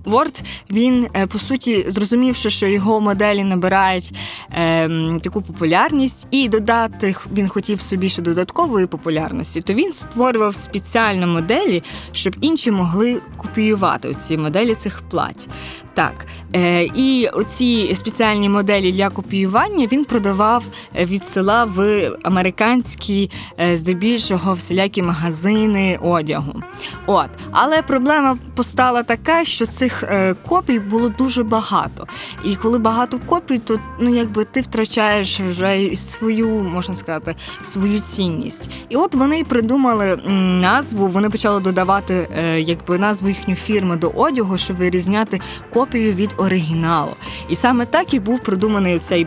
Word, 0.04 0.40
він 0.70 1.06
е, 1.16 1.26
по 1.26 1.38
суті 1.38 1.82
зрозумівши, 1.88 2.50
що 2.50 2.66
його 2.66 3.00
моделі 3.00 3.44
набирають 3.44 4.12
е, 4.52 4.88
таку 5.23 5.42
популярність, 5.42 6.26
і 6.30 6.49
додати 6.49 7.14
він 7.32 7.49
хотів 7.49 7.80
собі 7.80 8.08
ще 8.08 8.23
додаткової 8.23 8.87
популярності, 8.87 9.61
то 9.61 9.73
він 9.73 9.92
створював 9.92 10.54
спеціальні 10.54 11.26
моделі, 11.26 11.82
щоб 12.12 12.37
інші 12.40 12.70
могли 12.70 13.20
копіювати 13.37 14.16
ці 14.26 14.37
моделі 14.37 14.75
цих 14.75 15.02
плать. 15.11 15.49
Так, 15.94 16.26
е, 16.56 16.84
і 16.84 17.28
оці 17.32 17.94
спеціальні 17.94 18.49
моделі 18.49 18.92
для 18.92 19.11
копіювання 19.11 19.88
він 19.92 20.04
продавав 20.04 20.64
е, 20.96 21.04
від 21.04 21.25
села 21.25 21.64
в 21.64 22.11
американські, 22.23 23.30
е, 23.61 23.76
здебільшого, 23.76 24.52
всілякі 24.52 25.02
магазини 25.02 25.99
одягу. 26.02 26.62
От, 27.06 27.28
але 27.50 27.82
проблема 27.82 28.38
постала 28.54 29.02
така, 29.02 29.44
що 29.44 29.66
цих 29.66 29.93
е, 30.02 30.34
копій 30.48 30.78
було 30.78 31.08
дуже 31.08 31.42
багато. 31.42 32.06
І 32.44 32.56
коли 32.56 32.78
багато 32.78 33.18
копій, 33.26 33.58
то 33.58 33.78
ну 34.00 34.14
якби 34.14 34.44
ти 34.44 34.60
втрачаєш 34.60 35.40
вже 35.40 35.96
свою, 35.96 36.48
можна 36.48 36.94
сказати, 36.94 37.34
свою 37.62 38.00
цінність. 38.00 38.70
І 38.88 38.96
от 38.96 39.14
вони 39.14 39.44
придумали 39.44 40.16
назву, 40.60 41.06
вони 41.06 41.30
почали 41.30 41.60
додавати 41.60 42.28
е, 42.38 42.60
якби 42.60 42.98
назву 42.98 43.28
їхньої 43.28 43.56
фірми 43.56 43.96
до 43.96 44.08
одягу, 44.08 44.58
щоб 44.58 44.76
вирізняти 44.76 45.40
копію 45.72 46.12
від 46.12 46.34
оригіналу. 46.36 47.12
І 47.48 47.56
саме 47.56 47.86
так 47.86 48.14
і 48.14 48.20
був 48.20 48.40
придуманий 48.40 48.98
цей 48.98 49.26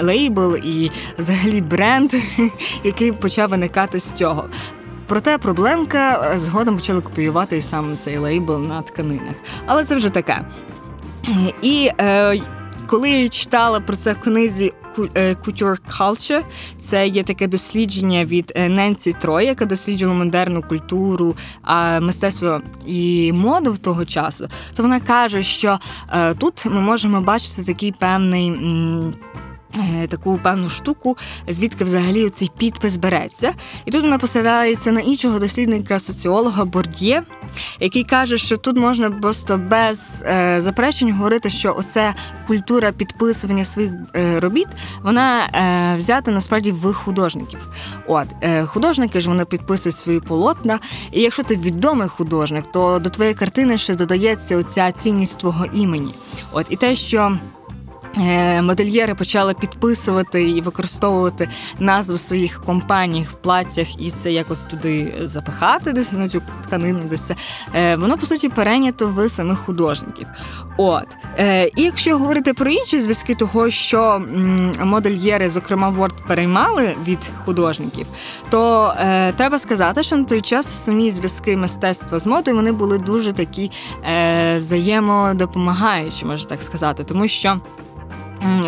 лейбл 0.00 0.56
і 0.56 0.90
взагалі 1.18 1.60
бренд, 1.60 2.12
який 2.84 3.12
почав 3.12 3.50
виникати 3.50 4.00
з 4.00 4.12
цього. 4.12 4.44
Проте 5.10 5.38
проблемка 5.38 6.30
е, 6.34 6.38
згодом 6.38 6.76
почали 6.76 7.00
копіювати 7.00 7.58
і 7.58 7.62
саме 7.62 7.96
цей 7.96 8.18
лейбл 8.18 8.58
на 8.58 8.82
тканинах. 8.82 9.34
Але 9.66 9.84
це 9.84 9.96
вже 9.96 10.10
таке. 10.10 10.44
І 11.62 11.90
е, 12.00 12.40
коли 12.86 13.10
я 13.10 13.28
читала 13.28 13.80
про 13.80 13.96
це 13.96 14.12
в 14.12 14.20
книзі 14.20 14.72
е, 15.14 15.34
Couture 15.34 15.78
Culture, 15.98 16.42
це 16.80 17.08
є 17.08 17.22
таке 17.22 17.46
дослідження 17.46 18.24
від 18.24 18.52
е, 18.54 18.68
Ненсі 18.68 19.12
Трой, 19.12 19.46
яка 19.46 19.64
досліджувала 19.64 20.24
модерну 20.24 20.62
культуру, 20.62 21.36
мистецтво 22.00 22.60
і 22.86 23.32
моду 23.32 23.72
в 23.72 23.78
того 23.78 24.04
часу, 24.04 24.48
то 24.76 24.82
вона 24.82 25.00
каже, 25.00 25.42
що 25.42 25.78
тут 26.38 26.64
ми 26.64 26.80
можемо 26.80 27.20
бачити 27.20 27.64
такий 27.64 27.92
певний. 27.92 28.52
Е, 29.74 30.06
таку 30.06 30.40
певну 30.42 30.68
штуку, 30.68 31.16
звідки 31.48 31.84
взагалі 31.84 32.30
цей 32.30 32.50
підпис 32.58 32.96
береться. 32.96 33.52
І 33.84 33.90
тут 33.90 34.02
вона 34.02 34.18
посилається 34.18 34.92
на 34.92 35.00
іншого 35.00 35.38
дослідника, 35.38 35.98
соціолога 35.98 36.64
Борд'є, 36.64 37.22
який 37.80 38.04
каже, 38.04 38.38
що 38.38 38.56
тут 38.56 38.76
можна 38.76 39.10
просто 39.10 39.58
без 39.58 39.98
е, 40.22 40.60
заперечень 40.60 41.12
говорити, 41.12 41.50
що 41.50 41.74
оце 41.78 42.14
культура 42.46 42.92
підписування 42.92 43.64
своїх 43.64 43.92
е, 44.16 44.40
робіт, 44.40 44.68
вона 45.02 45.44
е, 45.44 45.96
взята 45.96 46.30
насправді 46.30 46.72
в 46.72 46.92
художників. 46.92 47.68
От 48.06 48.26
е, 48.42 48.66
художники 48.66 49.20
ж 49.20 49.28
вони 49.28 49.44
підписують 49.44 49.98
свої 49.98 50.20
полотна. 50.20 50.78
І 51.12 51.20
якщо 51.20 51.42
ти 51.42 51.56
відомий 51.56 52.08
художник, 52.08 52.72
то 52.72 52.98
до 52.98 53.10
твоєї 53.10 53.34
картини 53.34 53.78
ще 53.78 53.94
додається 53.94 54.56
оця 54.56 54.92
цінність 54.92 55.38
твого 55.38 55.66
імені. 55.66 56.14
От 56.52 56.66
і 56.70 56.76
те, 56.76 56.94
що. 56.94 57.38
Е, 58.18 58.62
модельєри 58.62 59.14
почали 59.14 59.54
підписувати 59.54 60.42
і 60.42 60.60
використовувати 60.60 61.48
назви 61.78 62.18
своїх 62.18 62.64
компаній 62.64 63.26
в 63.30 63.32
платтях 63.32 64.00
і 64.00 64.10
це 64.10 64.32
якось 64.32 64.58
туди 64.58 65.14
запихати, 65.22 65.92
десь 65.92 66.12
на 66.12 66.28
цю 66.28 66.42
тканину, 66.62 67.00
десь 67.10 67.20
це 67.20 67.36
е, 67.74 67.96
воно 67.96 68.18
по 68.18 68.26
суті 68.26 68.48
перейнято 68.48 69.08
в 69.08 69.28
самих 69.28 69.58
художників. 69.58 70.26
От 70.76 71.06
е, 71.38 71.70
і 71.76 71.82
якщо 71.82 72.18
говорити 72.18 72.54
про 72.54 72.70
інші 72.70 73.00
зв'язки, 73.00 73.34
того 73.34 73.70
що 73.70 74.22
модельєри, 74.84 75.50
зокрема 75.50 75.90
Word, 75.90 76.26
переймали 76.28 76.96
від 77.06 77.18
художників, 77.44 78.06
то 78.50 78.94
треба 79.36 79.58
сказати, 79.58 80.02
що 80.02 80.16
на 80.16 80.24
той 80.24 80.40
час 80.40 80.66
самі 80.84 81.10
зв'язки 81.10 81.56
мистецтва 81.56 82.18
з 82.18 82.26
модою 82.26 82.56
вони 82.56 82.72
були 82.72 82.98
дуже 82.98 83.32
такі 83.32 83.70
взаємодопомагаючі, 84.58 86.24
можна 86.24 86.48
так 86.48 86.62
сказати, 86.62 87.04
тому 87.04 87.28
що. 87.28 87.60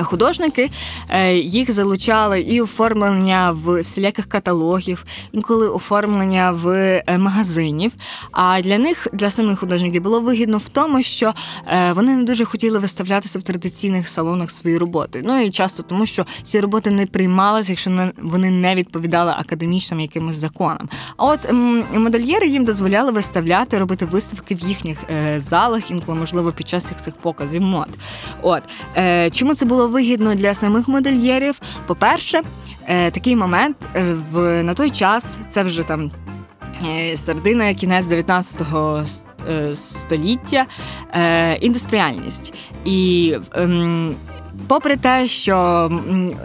Художники 0.02 0.70
е, 1.08 1.34
їх 1.34 1.72
залучали 1.72 2.40
і 2.40 2.60
оформлення 2.60 3.50
в 3.50 3.80
всіляких 3.80 4.26
каталогів, 4.26 5.04
інколи 5.32 5.68
оформлення 5.68 6.50
в 6.52 6.68
е, 7.06 7.18
магазинів. 7.18 7.92
А 8.32 8.60
для 8.62 8.78
них, 8.78 9.06
для 9.12 9.30
самих 9.30 9.58
художників, 9.58 10.02
було 10.02 10.20
вигідно 10.20 10.58
в 10.58 10.68
тому, 10.68 11.02
що 11.02 11.34
е, 11.66 11.92
вони 11.92 12.16
не 12.16 12.24
дуже 12.24 12.44
хотіли 12.44 12.78
виставлятися 12.78 13.38
в 13.38 13.42
традиційних 13.42 14.08
салонах 14.08 14.50
свої 14.50 14.78
роботи. 14.78 15.22
Ну 15.24 15.40
і 15.40 15.50
часто 15.50 15.82
тому, 15.82 16.06
що 16.06 16.26
ці 16.42 16.60
роботи 16.60 16.90
не 16.90 17.06
приймалися, 17.06 17.72
якщо 17.72 18.10
вони 18.22 18.50
не 18.50 18.74
відповідали 18.74 19.32
академічним 19.38 20.00
якимось 20.00 20.36
законам. 20.36 20.88
А 21.16 21.26
от 21.26 21.52
модельєри 21.94 22.48
їм 22.48 22.64
дозволяли 22.64 23.12
виставляти, 23.12 23.78
робити 23.78 24.04
виставки 24.04 24.54
в 24.54 24.60
їхніх 24.60 24.98
залах, 25.50 25.90
інколи 25.90 26.18
можливо 26.18 26.52
під 26.52 26.68
час 26.68 26.84
цих 26.84 27.14
показів 27.14 27.62
мод. 27.62 27.88
От 28.42 28.62
чому 29.32 29.54
це? 29.54 29.61
Це 29.62 29.66
було 29.66 29.88
вигідно 29.88 30.34
для 30.34 30.54
самих 30.54 30.88
модельєрів. 30.88 31.60
По-перше, 31.86 32.42
е, 32.86 33.10
такий 33.10 33.36
момент 33.36 33.76
е, 33.96 34.14
в 34.32 34.62
на 34.62 34.74
той 34.74 34.90
час 34.90 35.24
це 35.50 35.62
вже 35.62 35.82
там 35.82 36.10
е, 36.86 37.16
середина, 37.16 37.74
кінець 37.74 38.06
19-го 38.06 39.04
століття, 39.74 40.66
індустріальність 41.60 42.54
і. 42.84 43.36
Ем, 44.72 44.82
Попри 44.82 44.96
те, 44.96 45.26
що 45.26 45.90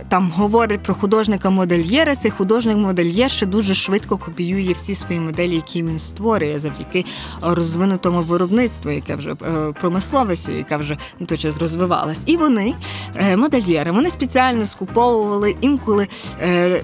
там 0.09 0.31
говорить 0.35 0.83
про 0.83 0.93
художника-модельєра, 0.93 2.15
цей 2.15 2.31
художник-модельєр 2.31 3.31
ще 3.31 3.45
дуже 3.45 3.75
швидко 3.75 4.17
копіює 4.17 4.73
всі 4.73 4.95
свої 4.95 5.19
моделі, 5.19 5.55
які 5.55 5.83
він 5.83 5.99
створює, 5.99 6.59
завдяки 6.59 7.05
розвинутому 7.41 8.21
виробництву, 8.21 8.91
яке 8.91 9.15
вже 9.15 9.31
е, 9.31 9.35
промисловості, 9.79 10.51
яка 10.51 10.77
вже 10.77 10.97
на 11.19 11.25
той 11.25 11.37
час 11.37 11.57
розвивалась. 11.57 12.19
І 12.25 12.37
вони, 12.37 12.73
е, 13.15 13.37
модельєри, 13.37 13.91
вони 13.91 14.09
спеціально 14.09 14.65
скуповували 14.65 15.55
інколи, 15.61 16.07
е, 16.41 16.83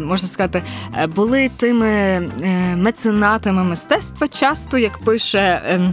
можна 0.00 0.28
сказати, 0.28 0.62
були 1.14 1.50
тими 1.56 2.20
меценатами 2.76 3.64
мистецтва, 3.64 4.28
часто 4.28 4.78
як 4.78 4.98
пише. 4.98 5.92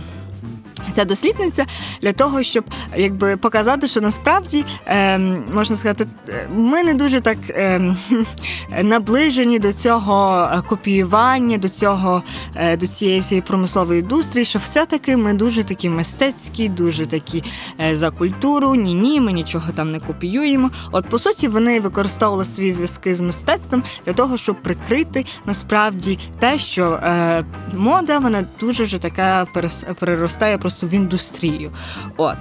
Ця 0.96 1.06
дослідниця 1.06 1.66
для 2.02 2.14
того, 2.14 2.44
щоб 2.44 2.64
якби 2.96 3.38
показати, 3.38 3.88
що 3.88 4.02
насправді 4.02 4.66
е, 4.86 5.18
можна 5.54 5.76
сказати, 5.76 6.08
ми 6.56 6.84
не 6.84 6.94
дуже 6.94 7.20
так 7.20 7.38
е, 7.50 7.96
наближені 8.84 9.60
до 9.60 9.74
цього 9.74 10.48
копіювання, 10.70 11.58
до 11.58 11.70
цього 11.70 12.24
е, 12.56 12.78
до 12.78 12.88
цієї 12.88 13.20
всієї 13.20 13.42
промислової 13.42 14.00
індустрії, 14.00 14.46
що 14.46 14.60
все-таки 14.60 15.18
ми 15.18 15.34
дуже 15.34 15.64
такі 15.64 15.90
мистецькі, 15.90 16.70
дуже 16.70 17.06
такі 17.06 17.44
е, 17.82 17.96
за 17.98 18.12
культуру. 18.12 18.76
Ні, 18.76 18.94
ні, 18.94 19.22
ми 19.22 19.32
нічого 19.32 19.72
там 19.76 19.92
не 19.92 20.00
копіюємо. 20.00 20.72
От 20.92 21.10
по 21.10 21.20
суті, 21.20 21.48
вони 21.48 21.80
використовували 21.80 22.46
свої 22.46 22.74
зв'язки 22.74 23.16
з 23.16 23.22
мистецтвом 23.22 23.84
для 24.06 24.14
того, 24.14 24.38
щоб 24.38 24.62
прикрити 24.62 25.26
насправді 25.46 26.20
те, 26.40 26.58
що 26.58 26.92
е, 26.92 27.44
мода 27.74 28.20
вона 28.20 28.44
дуже 28.60 28.84
вже 28.84 28.98
така 28.98 29.46
переростає 30.00 30.58
просто 30.58 30.71
в 30.82 30.94
індустрію. 30.94 31.72
От. 32.18 32.38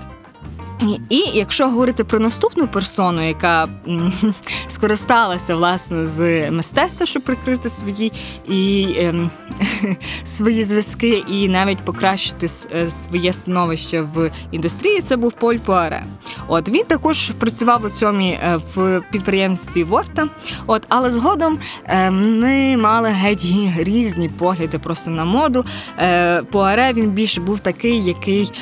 І 1.09 1.25
якщо 1.35 1.69
говорити 1.69 2.05
про 2.05 2.21
наступну 2.21 2.69
персону, 2.69 3.29
яка 3.29 3.69
скористалася 4.69 5.57
власне 5.57 6.07
з 6.07 6.51
мистецтва, 6.51 7.07
щоб 7.07 7.23
прикрити 7.23 7.69
свої 7.69 8.13
і 8.49 8.95
ем, 8.99 9.31
свої 10.25 10.65
зв'язки, 10.65 11.25
і 11.29 11.49
навіть 11.49 11.79
покращити 11.79 12.51
е, 12.73 12.89
своє 12.91 13.33
становище 13.33 14.01
в 14.01 14.31
індустрії, 14.51 15.01
це 15.01 15.17
був 15.17 15.33
Поль 15.33 15.57
Пуаре. 15.57 16.05
От 16.49 16.69
він 16.69 16.85
також 16.85 17.31
працював 17.31 17.85
у 17.85 17.89
цьому 17.89 18.21
е, 18.21 18.61
в 18.75 19.03
підприємстві 19.13 19.85
Ворта. 19.85 20.29
От, 20.67 20.83
але 20.89 21.11
згодом 21.11 21.59
ем, 21.85 22.81
мали 22.81 23.09
геть 23.09 23.47
різні 23.79 24.29
погляди 24.29 24.79
просто 24.79 25.11
на 25.11 25.25
моду. 25.25 25.65
Е, 25.99 26.43
Пуаре 26.43 26.93
він 26.93 27.11
більше 27.11 27.41
був 27.41 27.61
такий, 27.61 28.05
який 28.05 28.53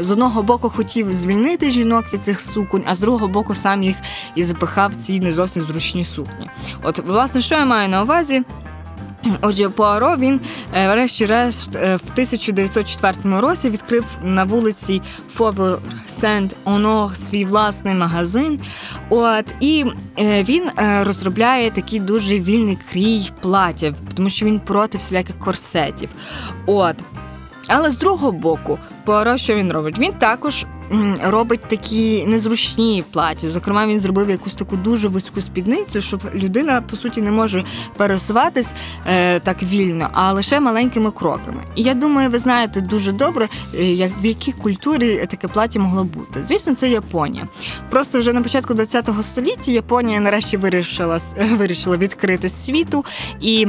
з 0.00 0.10
одного 0.10 0.42
боку 0.42 0.70
хотів 0.70 1.12
звільнити 1.12 1.67
жінок 1.70 2.12
від 2.12 2.24
цих 2.24 2.40
суконь, 2.40 2.84
а 2.86 2.94
з 2.94 2.98
другого 2.98 3.28
боку 3.28 3.54
сам 3.54 3.82
їх 3.82 3.96
і 4.34 4.44
запихав 4.44 4.94
ці 4.94 5.20
не 5.20 5.32
зовсім 5.32 5.64
зручні 5.64 6.04
сукні. 6.04 6.50
От, 6.82 6.98
власне, 6.98 7.40
що 7.40 7.54
я 7.54 7.64
маю 7.64 7.88
на 7.88 8.02
увазі? 8.02 8.42
Отже, 9.40 9.68
Пуаро 9.68 10.16
він, 10.16 10.40
е, 10.74 10.90
врешті-решт, 10.90 11.76
е, 11.76 11.96
в 11.96 12.10
1904 12.14 13.40
році 13.40 13.70
відкрив 13.70 14.04
на 14.22 14.44
вулиці 14.44 15.02
Фобер 15.34 15.78
Сент 16.06 16.56
Онор 16.64 17.16
свій 17.16 17.44
власний 17.44 17.94
магазин. 17.94 18.60
От 19.10 19.44
і 19.60 19.84
е, 20.18 20.42
він 20.42 20.70
розробляє 21.02 21.70
такий 21.70 22.00
дуже 22.00 22.40
вільний 22.40 22.78
крій 22.92 23.30
платів, 23.40 23.94
тому 24.14 24.30
що 24.30 24.46
він 24.46 24.60
проти 24.60 24.98
всіляких 24.98 25.38
корсетів. 25.38 26.08
От. 26.66 26.96
Але 27.68 27.90
з 27.90 27.98
другого 27.98 28.32
боку, 28.32 28.78
Пуаро, 29.04 29.36
що 29.36 29.54
він 29.54 29.72
робить? 29.72 29.98
Він 29.98 30.12
також 30.12 30.66
робить 31.24 31.60
такі 31.60 32.24
незручні 32.26 33.04
платі. 33.10 33.48
Зокрема, 33.48 33.86
він 33.86 34.00
зробив 34.00 34.30
якусь 34.30 34.54
таку 34.54 34.76
дуже 34.76 35.08
вузьку 35.08 35.40
спідницю, 35.40 36.00
щоб 36.00 36.20
людина 36.34 36.82
по 36.90 36.96
суті 36.96 37.22
не 37.22 37.30
може 37.30 37.64
пересуватись 37.96 38.68
е, 39.06 39.40
так 39.40 39.62
вільно, 39.62 40.08
а 40.12 40.32
лише 40.32 40.60
маленькими 40.60 41.10
кроками. 41.10 41.62
І 41.74 41.82
я 41.82 41.94
думаю, 41.94 42.30
ви 42.30 42.38
знаєте 42.38 42.80
дуже 42.80 43.12
добре, 43.12 43.48
е, 43.74 43.84
як 43.84 44.12
в 44.22 44.24
якій 44.24 44.52
культурі 44.52 45.26
таке 45.26 45.48
платі 45.48 45.78
могло 45.78 46.04
бути. 46.04 46.40
Звісно, 46.48 46.74
це 46.74 46.88
Японія. 46.88 47.48
Просто 47.90 48.20
вже 48.20 48.32
на 48.32 48.42
початку 48.42 48.74
ХХ 48.74 49.22
століття 49.22 49.72
Японія 49.72 50.20
нарешті 50.20 50.56
вирішила 50.56 51.20
вирішила 51.58 51.96
відкрити 51.96 52.48
світу 52.48 53.04
і. 53.40 53.66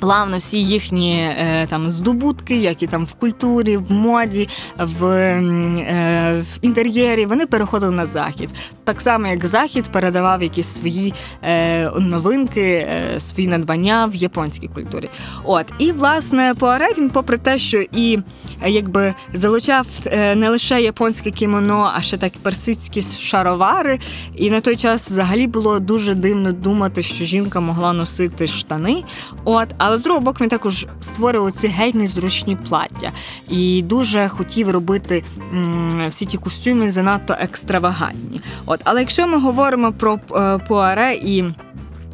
Плавно 0.00 0.36
всі 0.36 0.64
їхні 0.64 1.20
е, 1.20 1.66
там 1.66 1.90
здобутки, 1.90 2.56
які 2.56 2.86
там 2.86 3.04
в 3.04 3.12
культурі, 3.12 3.76
в 3.76 3.92
моді, 3.92 4.48
в 4.78 5.04
е, 5.04 6.42
в 6.42 6.58
інтер'єрі, 6.62 7.26
вони 7.26 7.46
переходили 7.46 7.96
на 7.96 8.06
захід. 8.06 8.50
Так 8.84 9.00
само, 9.00 9.26
як 9.26 9.46
захід 9.46 9.88
передавав 9.88 10.42
якісь 10.42 10.74
свої 10.74 11.14
е, 11.42 11.90
новинки, 11.90 12.88
свої 13.18 13.48
надбання 13.48 14.06
в 14.06 14.14
японській 14.14 14.68
культурі. 14.68 15.10
От 15.44 15.72
і 15.78 15.92
власне 15.92 16.54
Пуаре 16.58 16.88
він, 16.98 17.10
попри 17.10 17.38
те, 17.38 17.58
що 17.58 17.84
і 17.92 18.18
якби 18.66 19.14
залучав 19.32 19.86
е, 20.06 20.34
не 20.34 20.50
лише 20.50 20.82
японське 20.82 21.30
кімоно, 21.30 21.92
а 21.94 22.02
ще 22.02 22.16
так 22.16 22.32
персидські 22.42 23.02
шаровари. 23.02 23.98
І 24.36 24.50
на 24.50 24.60
той 24.60 24.76
час 24.76 25.10
взагалі 25.10 25.46
було 25.46 25.78
дуже 25.78 26.14
дивно 26.14 26.52
думати, 26.52 27.02
що 27.02 27.24
жінка 27.24 27.60
могла 27.60 27.92
носити 27.92 28.48
штани. 28.48 29.04
От, 29.44 29.68
але 29.78 29.98
з 29.98 30.02
другого 30.02 30.24
боку 30.24 30.38
він 30.40 30.48
також 30.48 30.86
створював 31.00 31.52
ці 31.52 31.66
геть 31.68 31.94
незручні 31.94 32.56
плаття 32.56 33.12
і 33.48 33.82
дуже 33.82 34.28
хотів 34.28 34.70
робити 34.70 35.24
м, 35.52 36.06
всі 36.08 36.24
ті 36.24 36.36
костюми 36.36 36.90
занадто 36.90 37.36
екстравагантні. 37.40 38.40
От, 38.66 38.80
але 38.84 39.00
якщо 39.00 39.26
ми 39.26 39.38
говоримо 39.40 39.92
про 39.92 40.20
е, 40.36 40.58
Пуаре 40.68 41.14
і 41.14 41.44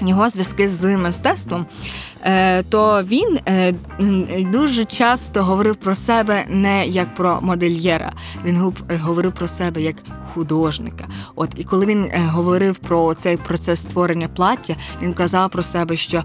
його 0.00 0.28
зв'язки 0.30 0.68
з 0.68 0.96
мистецтвом, 0.96 1.60
е, 1.60 2.13
то 2.68 3.02
він 3.02 3.38
е, 3.48 3.74
дуже 4.52 4.84
часто 4.84 5.44
говорив 5.44 5.76
про 5.76 5.94
себе 5.94 6.44
не 6.48 6.86
як 6.86 7.14
про 7.14 7.40
модельєра, 7.40 8.12
він 8.44 8.72
говорив 9.02 9.32
про 9.32 9.48
себе 9.48 9.82
як 9.82 9.96
художника. 10.34 11.08
От 11.34 11.50
і 11.56 11.64
коли 11.64 11.86
він 11.86 12.10
говорив 12.14 12.76
про 12.76 13.14
цей 13.14 13.36
процес 13.36 13.80
створення 13.80 14.28
плаття, 14.28 14.76
він 15.02 15.14
казав 15.14 15.50
про 15.50 15.62
себе, 15.62 15.96
що 15.96 16.24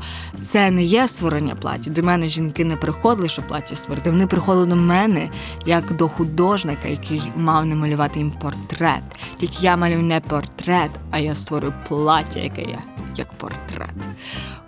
це 0.52 0.72
не 0.72 0.84
є 0.84 1.08
створення 1.08 1.56
плаття. 1.56 1.90
До 1.90 2.04
мене 2.04 2.28
жінки 2.28 2.66
не 2.66 2.76
приходили, 2.76 3.30
щоб 3.30 3.48
плаття 3.48 3.76
створити. 3.76 4.12
Вони 4.12 4.28
приходили 4.28 4.66
до 4.66 4.76
мене 4.76 5.30
як 5.66 5.96
до 5.96 6.08
художника, 6.08 6.88
який 6.88 7.22
мав 7.36 7.66
намалювати 7.66 8.20
їм 8.20 8.32
портрет. 8.32 9.04
Тільки 9.40 9.58
я 9.62 9.78
малюю 9.78 10.02
не 10.02 10.20
портрет, 10.20 10.92
а 11.12 11.20
я 11.20 11.36
створюю 11.36 11.74
плаття, 11.88 12.40
яке 12.40 12.62
я 12.62 12.80
як 13.16 13.34
портрет. 13.34 13.96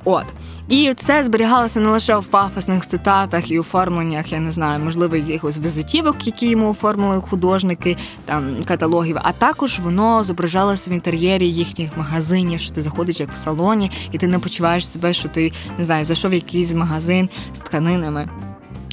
От. 0.05 0.25
І 0.69 0.93
це 0.93 1.23
зберігалося 1.23 1.79
не 1.79 1.89
лише 1.89 2.17
в 2.17 2.27
пафосних 2.27 2.87
цитатах 2.87 3.51
і 3.51 3.59
оформленнях, 3.59 4.31
я 4.31 4.39
не 4.39 4.51
знаю, 4.51 4.83
можливо, 4.83 5.15
якихось 5.15 5.59
візитівок, 5.59 6.27
які 6.27 6.49
йому 6.49 6.71
оформили 6.71 7.21
художники, 7.21 7.97
там 8.25 8.63
каталогів, 8.65 9.17
а 9.21 9.31
також 9.31 9.79
воно 9.79 10.23
зображалося 10.23 10.89
в 10.89 10.93
інтер'єрі 10.93 11.47
їхніх 11.47 11.97
магазинів, 11.97 12.59
що 12.59 12.73
ти 12.73 12.81
заходиш 12.81 13.19
як 13.19 13.31
в 13.31 13.35
салоні, 13.35 13.91
і 14.11 14.17
ти 14.17 14.27
не 14.27 14.39
почуваєш 14.39 14.87
себе, 14.87 15.13
що 15.13 15.29
ти 15.29 15.51
не 15.77 15.85
знаю, 15.85 16.05
зайшов 16.05 16.31
в 16.31 16.33
якийсь 16.33 16.73
магазин 16.73 17.29
з 17.55 17.59
тканинами. 17.59 18.29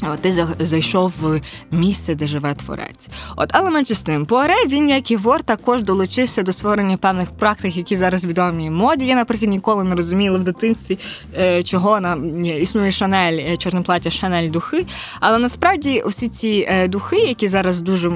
От 0.03 0.21
ти 0.23 0.33
за- 0.33 0.57
зайшов 0.59 1.13
в 1.21 1.41
місце, 1.71 2.15
де 2.15 2.27
живе 2.27 2.55
творець. 2.55 3.09
От, 3.37 3.51
але 3.53 3.71
менше 3.71 3.95
з 3.95 4.01
тим, 4.01 4.27
Пуаре, 4.27 4.55
він, 4.67 4.89
як 4.89 5.11
і 5.11 5.17
Вор, 5.17 5.43
також 5.43 5.83
долучився 5.83 6.43
до 6.43 6.53
створення 6.53 6.97
певних 6.97 7.31
практик, 7.31 7.77
які 7.77 7.97
зараз 7.97 8.25
відомі 8.25 8.71
моді. 8.71 9.07
Я, 9.07 9.15
наприклад, 9.15 9.51
ніколи 9.51 9.85
не 9.85 9.95
розуміла 9.95 10.39
в 10.39 10.45
дитинстві, 10.45 10.99
е, 11.39 11.63
чого 11.63 12.01
нам 12.01 12.45
існує 12.45 12.91
Шанель, 12.93 13.39
е, 13.53 13.57
чорне 13.57 13.81
плаття 13.83 14.11
Шанель 14.11 14.51
духи. 14.51 14.87
Але 15.21 15.39
насправді 15.39 16.03
усі 16.07 16.29
ці 16.29 16.67
е, 16.71 16.89
духи, 16.89 17.17
які 17.17 17.49
зараз 17.49 17.81
дуже 17.81 18.13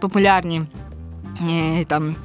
популярні. 0.00 0.62
Е, 1.40 1.84
Там 1.84 2.16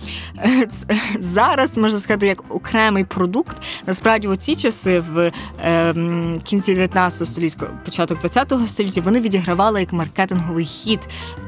зараз 1.19 1.77
можна 1.77 1.99
сказати, 1.99 2.27
як 2.27 2.55
окремий 2.55 3.03
продукт. 3.03 3.57
Насправді, 3.87 4.27
у 4.27 4.35
ці 4.35 4.55
часи 4.55 4.99
в 4.99 5.31
е, 5.63 5.93
кінці 6.43 6.75
19 6.75 7.27
століття, 7.27 7.65
початок 7.85 8.19
20 8.19 8.53
століття, 8.67 9.01
вони 9.01 9.19
відігравали 9.19 9.79
як 9.79 9.93
маркетинговий 9.93 10.65
хід 10.65 10.99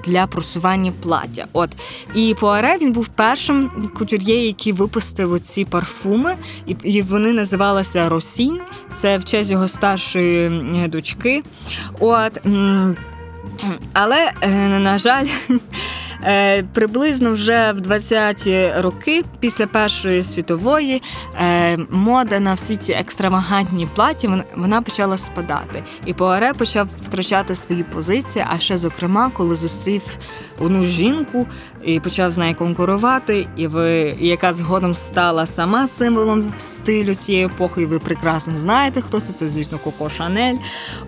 для 0.06 0.28
просування 0.28 0.94
плаття. 1.02 1.46
От 1.54 1.70
і 2.14 2.36
Пуаре 2.40 2.78
він 2.78 2.92
був 2.92 3.08
першим 3.08 3.72
кутюр'є, 3.98 4.46
який 4.46 4.74
випустив 4.74 5.32
оці 5.32 5.66
парфуми, 5.66 6.36
і, 6.68 6.76
і 6.84 7.02
вони 7.02 7.34
називалися 7.34 8.10
Росінь. 8.10 8.60
Це 8.96 9.18
в 9.18 9.26
честь 9.26 9.52
його 9.52 9.68
старшої 9.68 10.50
дочки. 10.88 11.44
От. 12.00 12.42
але, 13.94 14.32
е, 14.42 14.50
на 14.80 14.98
жаль, 14.98 15.26
приблизно 16.74 17.34
вже 17.34 17.72
в 17.72 17.78
20-ті 17.78 18.72
роки, 18.78 19.24
після 19.40 19.68
Першої 19.68 20.24
світової, 20.24 21.02
е, 21.42 21.78
мода 21.90 22.40
на 22.40 22.54
всі 22.54 22.78
ці 22.78 22.92
екстравагантні 22.92 23.88
платі 23.96 24.30
вона 24.56 24.82
почала 24.82 25.18
спадати. 25.18 25.84
І 26.06 26.14
Пуаре 26.14 26.54
почав 26.54 26.88
втрачати 27.08 27.56
свої 27.56 27.84
позиції, 27.84 28.46
а 28.50 28.60
ще 28.60 28.78
зокрема, 28.78 29.32
коли 29.34 29.56
зустрів 29.56 30.02
одну 30.60 30.86
жінку 30.86 31.48
і 31.84 32.00
почав 32.00 32.32
з 32.32 32.38
нею 32.38 32.56
конкурувати, 32.56 33.48
і 33.56 33.68
ви, 33.68 34.16
яка 34.20 34.54
згодом 34.54 34.96
стала 34.96 35.46
сама 35.46 35.88
символом 35.88 36.54
стилю 36.58 37.16
цієї 37.16 37.46
епохи. 37.46 37.82
І 37.82 37.86
ви 37.86 38.00
прекрасно 38.00 38.56
знаєте, 38.56 39.02
хто 39.02 39.20
це. 39.20 39.34
Це, 39.40 39.50
звісно, 39.50 39.80
Коко 39.84 40.10
Шанель. 40.10 40.56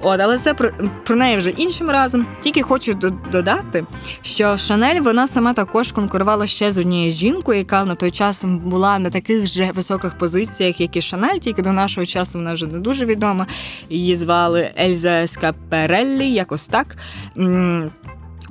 От, 0.01 0.19
але 0.19 0.37
це 0.37 0.53
про, 0.53 0.69
про 1.05 1.15
неї 1.15 1.37
вже 1.37 1.49
іншим 1.49 1.89
разом. 1.89 2.25
Тільки 2.41 2.61
хочу 2.61 2.93
додати, 3.31 3.85
що 4.21 4.57
Шанель 4.57 4.96
вона 4.99 5.27
сама 5.27 5.53
також 5.53 5.91
конкурувала 5.91 6.47
ще 6.47 6.71
з 6.71 6.77
однією 6.77 7.11
жінкою, 7.11 7.57
яка 7.57 7.85
на 7.85 7.95
той 7.95 8.11
час 8.11 8.43
була 8.43 8.99
на 8.99 9.09
таких 9.09 9.47
же 9.47 9.71
високих 9.75 10.17
позиціях, 10.17 10.81
як 10.81 10.97
і 10.97 11.01
Шанель, 11.01 11.37
тільки 11.37 11.61
до 11.61 11.71
нашого 11.71 12.05
часу 12.05 12.37
вона 12.37 12.53
вже 12.53 12.67
не 12.67 12.79
дуже 12.79 13.05
відома. 13.05 13.47
Її 13.89 14.15
звали 14.15 14.71
Ельза 14.79 15.27
Скапереллі, 15.27 16.31
якось 16.31 16.67
так. 16.67 16.97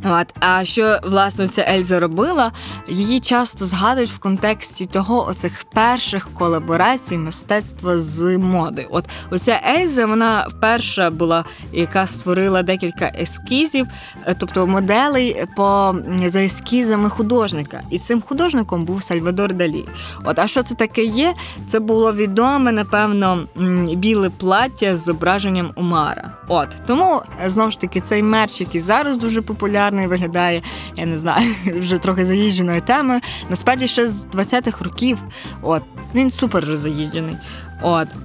От, 0.09 0.35
а 0.41 0.65
що 0.65 0.99
власне 1.05 1.49
ця 1.49 1.67
Ельза 1.69 2.01
робила? 2.01 2.53
Її 2.89 3.21
часто 3.21 3.65
згадують 3.65 4.11
в 4.11 4.19
контексті 4.19 4.87
того 4.87 5.27
оцих 5.27 5.65
перших 5.65 6.29
колаборацій 6.35 7.19
мистецтва 7.19 7.99
з 7.99 8.39
моди. 8.39 8.87
От 8.91 9.05
оця 9.31 9.61
Ельза, 9.79 10.07
вона 10.07 10.49
перша 10.61 11.11
була, 11.11 11.45
яка 11.73 12.07
створила 12.07 12.63
декілька 12.63 13.13
ескізів, 13.21 13.87
е, 14.27 14.37
тобто 14.39 14.67
моделей 14.67 15.45
по 15.57 15.97
за 16.27 16.43
ескізами 16.43 17.11
художника. 17.11 17.83
І 17.91 17.99
цим 17.99 18.23
художником 18.23 18.85
був 18.85 19.03
Сальвадор 19.03 19.55
Далі. 19.55 19.85
От, 20.25 20.39
а 20.39 20.47
що 20.47 20.63
це 20.63 20.75
таке 20.75 21.05
є? 21.05 21.35
Це 21.69 21.81
було 21.81 22.13
відоме, 22.13 22.73
напевно, 22.73 23.47
біле 23.95 24.31
плаття 24.31 24.97
з 24.97 25.05
зображенням 25.05 25.71
Умара. 25.77 26.33
От 26.49 26.69
тому 26.87 27.23
е, 27.45 27.51
знову 27.51 27.71
ж 27.71 27.81
таки 27.81 28.01
цей 28.01 28.23
мерч, 28.23 28.61
який 28.61 28.81
зараз 28.81 29.19
дуже 29.19 29.43
популярний 29.43 29.96
виглядає, 30.05 30.63
я 30.97 31.07
не 31.07 31.17
знаю, 31.17 31.55
вже 31.77 31.99
трохи 31.99 32.25
заїждженою 32.25 32.81
темою. 32.81 33.21
Насправді 33.51 33.89
ще 33.89 34.09
з 34.09 34.25
20-х 34.25 34.85
років. 34.85 35.19
От 35.63 35.83
він 36.15 36.31
супер 36.31 36.77
заїжджений. 36.77 37.37
От. 37.83 38.09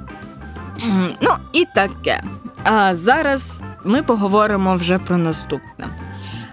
Ну 1.22 1.32
і 1.54 1.66
таке. 1.76 2.24
А 2.64 2.96
зараз 2.96 3.62
ми 3.84 4.04
поговоримо 4.04 4.76
вже 4.76 5.00
про 5.00 5.18
наступне. 5.18 5.88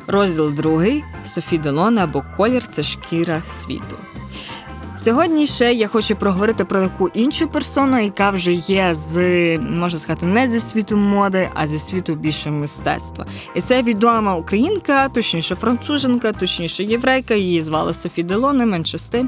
Розділ 0.06 0.52
другий 0.52 1.04
Софі 1.24 1.58
Делона 1.58 2.04
або 2.04 2.24
колір 2.36 2.66
це 2.66 2.82
шкіра 2.82 3.42
світу. 3.62 3.96
Сьогодні 5.08 5.46
ще 5.46 5.74
я 5.74 5.88
хочу 5.88 6.16
проговорити 6.16 6.64
про 6.64 6.80
таку 6.80 7.08
іншу 7.08 7.48
персону, 7.48 7.98
яка 7.98 8.30
вже 8.30 8.52
є 8.52 8.94
з, 8.94 9.58
можна 9.58 9.98
сказати, 9.98 10.26
не 10.26 10.48
зі 10.48 10.60
світу 10.60 10.96
моди, 10.96 11.48
а 11.54 11.66
зі 11.66 11.78
світу 11.78 12.14
більше 12.14 12.50
мистецтва. 12.50 13.26
І 13.54 13.60
це 13.60 13.82
відома 13.82 14.34
українка, 14.34 15.08
точніше 15.08 15.54
француженка, 15.54 16.32
точніше 16.32 16.84
єврейка. 16.84 17.34
Її 17.34 17.62
звали 17.62 17.94
Софі 17.94 18.22
Делоне, 18.22 18.66
менше 18.66 18.98
з. 18.98 19.24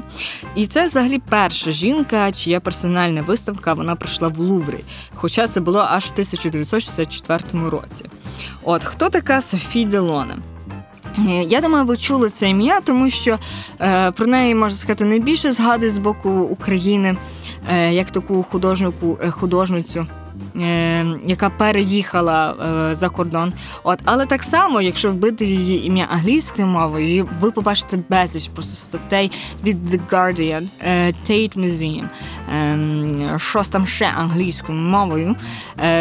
І 0.55 0.67
це 0.67 0.87
взагалі 0.87 1.21
перша 1.29 1.71
жінка, 1.71 2.31
чия 2.31 2.59
персональна 2.59 3.21
виставка 3.21 3.73
вона 3.73 3.95
пройшла 3.95 4.27
в 4.27 4.39
Луврі. 4.39 4.83
Хоча 5.15 5.47
це 5.47 5.59
було 5.59 5.79
аж 5.79 6.05
в 6.05 6.11
1964 6.11 7.69
році. 7.69 8.05
От 8.63 8.83
хто 8.83 9.09
така 9.09 9.41
Софі 9.41 9.85
Делоне? 9.85 10.37
Е, 11.17 11.43
Я 11.43 11.61
думаю, 11.61 11.85
ви 11.85 11.97
чули 11.97 12.29
це 12.29 12.49
ім'я, 12.49 12.81
тому 12.81 13.09
що 13.09 13.39
е, 13.81 14.11
про 14.11 14.27
неї 14.27 14.55
можна 14.55 14.77
сказати 14.77 15.05
найбільше 15.05 15.53
згадують 15.53 15.93
з 15.95 15.97
боку 15.97 16.29
України 16.29 17.17
е, 17.71 17.93
як 17.93 18.11
таку 18.11 18.43
художнику, 18.43 19.17
е, 19.23 19.31
художницю. 19.31 20.07
Е, 20.55 21.05
Яка 21.25 21.49
переїхала 21.49 22.55
е, 22.91 22.95
за 22.95 23.09
кордон, 23.09 23.53
от 23.83 23.99
але 24.05 24.25
так 24.25 24.43
само, 24.43 24.81
якщо 24.81 25.11
вбити 25.11 25.45
її 25.45 25.85
ім'я 25.85 26.07
англійською 26.11 26.67
мовою, 26.67 27.29
ви 27.39 27.51
побачите 27.51 27.99
безліч 28.09 28.47
просто 28.47 28.75
статей 28.75 29.31
від 29.63 29.89
The 29.89 29.99
Guardian, 30.11 30.67
е, 30.79 31.07
Tate 31.07 31.57
Museum, 31.57 32.07
щось 33.39 33.67
там 33.67 33.87
ще 33.87 34.11
англійською 34.17 34.77
мовою. 34.79 35.35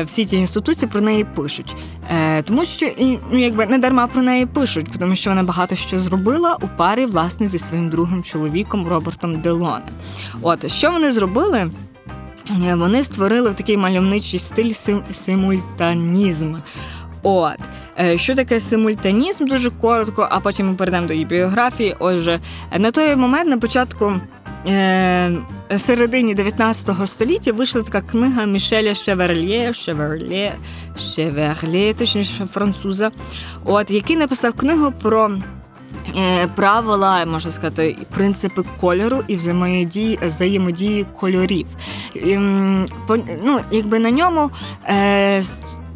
Всі 0.04 0.24
ці 0.24 0.36
інституції 0.36 0.88
про 0.88 1.00
неї 1.00 1.24
пишуть. 1.24 1.76
Тому 2.44 2.64
що 2.64 2.86
ну, 3.30 3.38
якби 3.38 3.66
не 3.66 3.78
дарма 3.78 4.06
про 4.06 4.22
неї 4.22 4.46
пишуть, 4.46 4.86
тому 4.98 5.16
що 5.16 5.30
вона 5.30 5.42
багато 5.42 5.74
що 5.74 5.98
зробила 5.98 6.56
у 6.62 6.68
парі 6.76 7.06
власне 7.06 7.48
зі 7.48 7.58
своїм 7.58 7.88
другим 7.88 8.22
чоловіком 8.22 8.88
Робертом 8.88 9.40
Делоне. 9.40 9.92
От 10.42 10.72
що 10.72 10.90
вони 10.90 11.12
зробили? 11.12 11.70
Е, 12.68 12.74
Вони 12.74 13.04
створили 13.04 13.50
в 13.50 13.54
такий 13.54 13.76
мальовничий 13.76 14.38
стиль 14.38 14.72
сим- 14.72 15.02
симультанізм. 15.12 16.54
От 17.22 17.58
Е, 18.00 18.18
що 18.18 18.34
таке 18.34 18.60
симультанізм? 18.60 19.46
Дуже 19.46 19.70
коротко, 19.70 20.28
а 20.30 20.40
потім 20.40 20.68
ми 20.68 20.74
перейдемо 20.74 21.06
до 21.06 21.12
її 21.12 21.24
біографії. 21.24 21.96
Отже, 21.98 22.40
е, 22.72 22.78
на 22.78 22.90
той 22.90 23.16
момент, 23.16 23.48
на 23.50 23.58
початку. 23.58 24.12
Е, 24.68 25.32
в 25.70 25.78
середині 25.78 26.34
19 26.34 27.06
століття 27.06 27.52
вийшла 27.52 27.82
така 27.82 28.00
книга 28.00 28.44
Мішеля 28.44 28.94
Шеверлє, 28.94 29.72
Шеверлє, 29.72 30.52
Шеверлє, 30.98 31.94
точніше 31.94 32.48
француза, 32.54 33.10
от, 33.64 33.90
який 33.90 34.16
написав 34.16 34.52
книгу 34.52 34.92
про 35.02 35.28
е, 35.28 35.42
правила, 36.54 37.26
можна 37.26 37.52
сказати, 37.52 37.96
принципи 38.14 38.62
кольору 38.80 39.22
і 39.28 39.36
взаємодії, 39.36 40.18
взаємодії 40.22 41.06
кольорів. 41.20 41.66
І, 42.14 42.36
ну, 43.44 43.60
якби 43.70 43.98
на 43.98 44.10
ньому. 44.10 44.50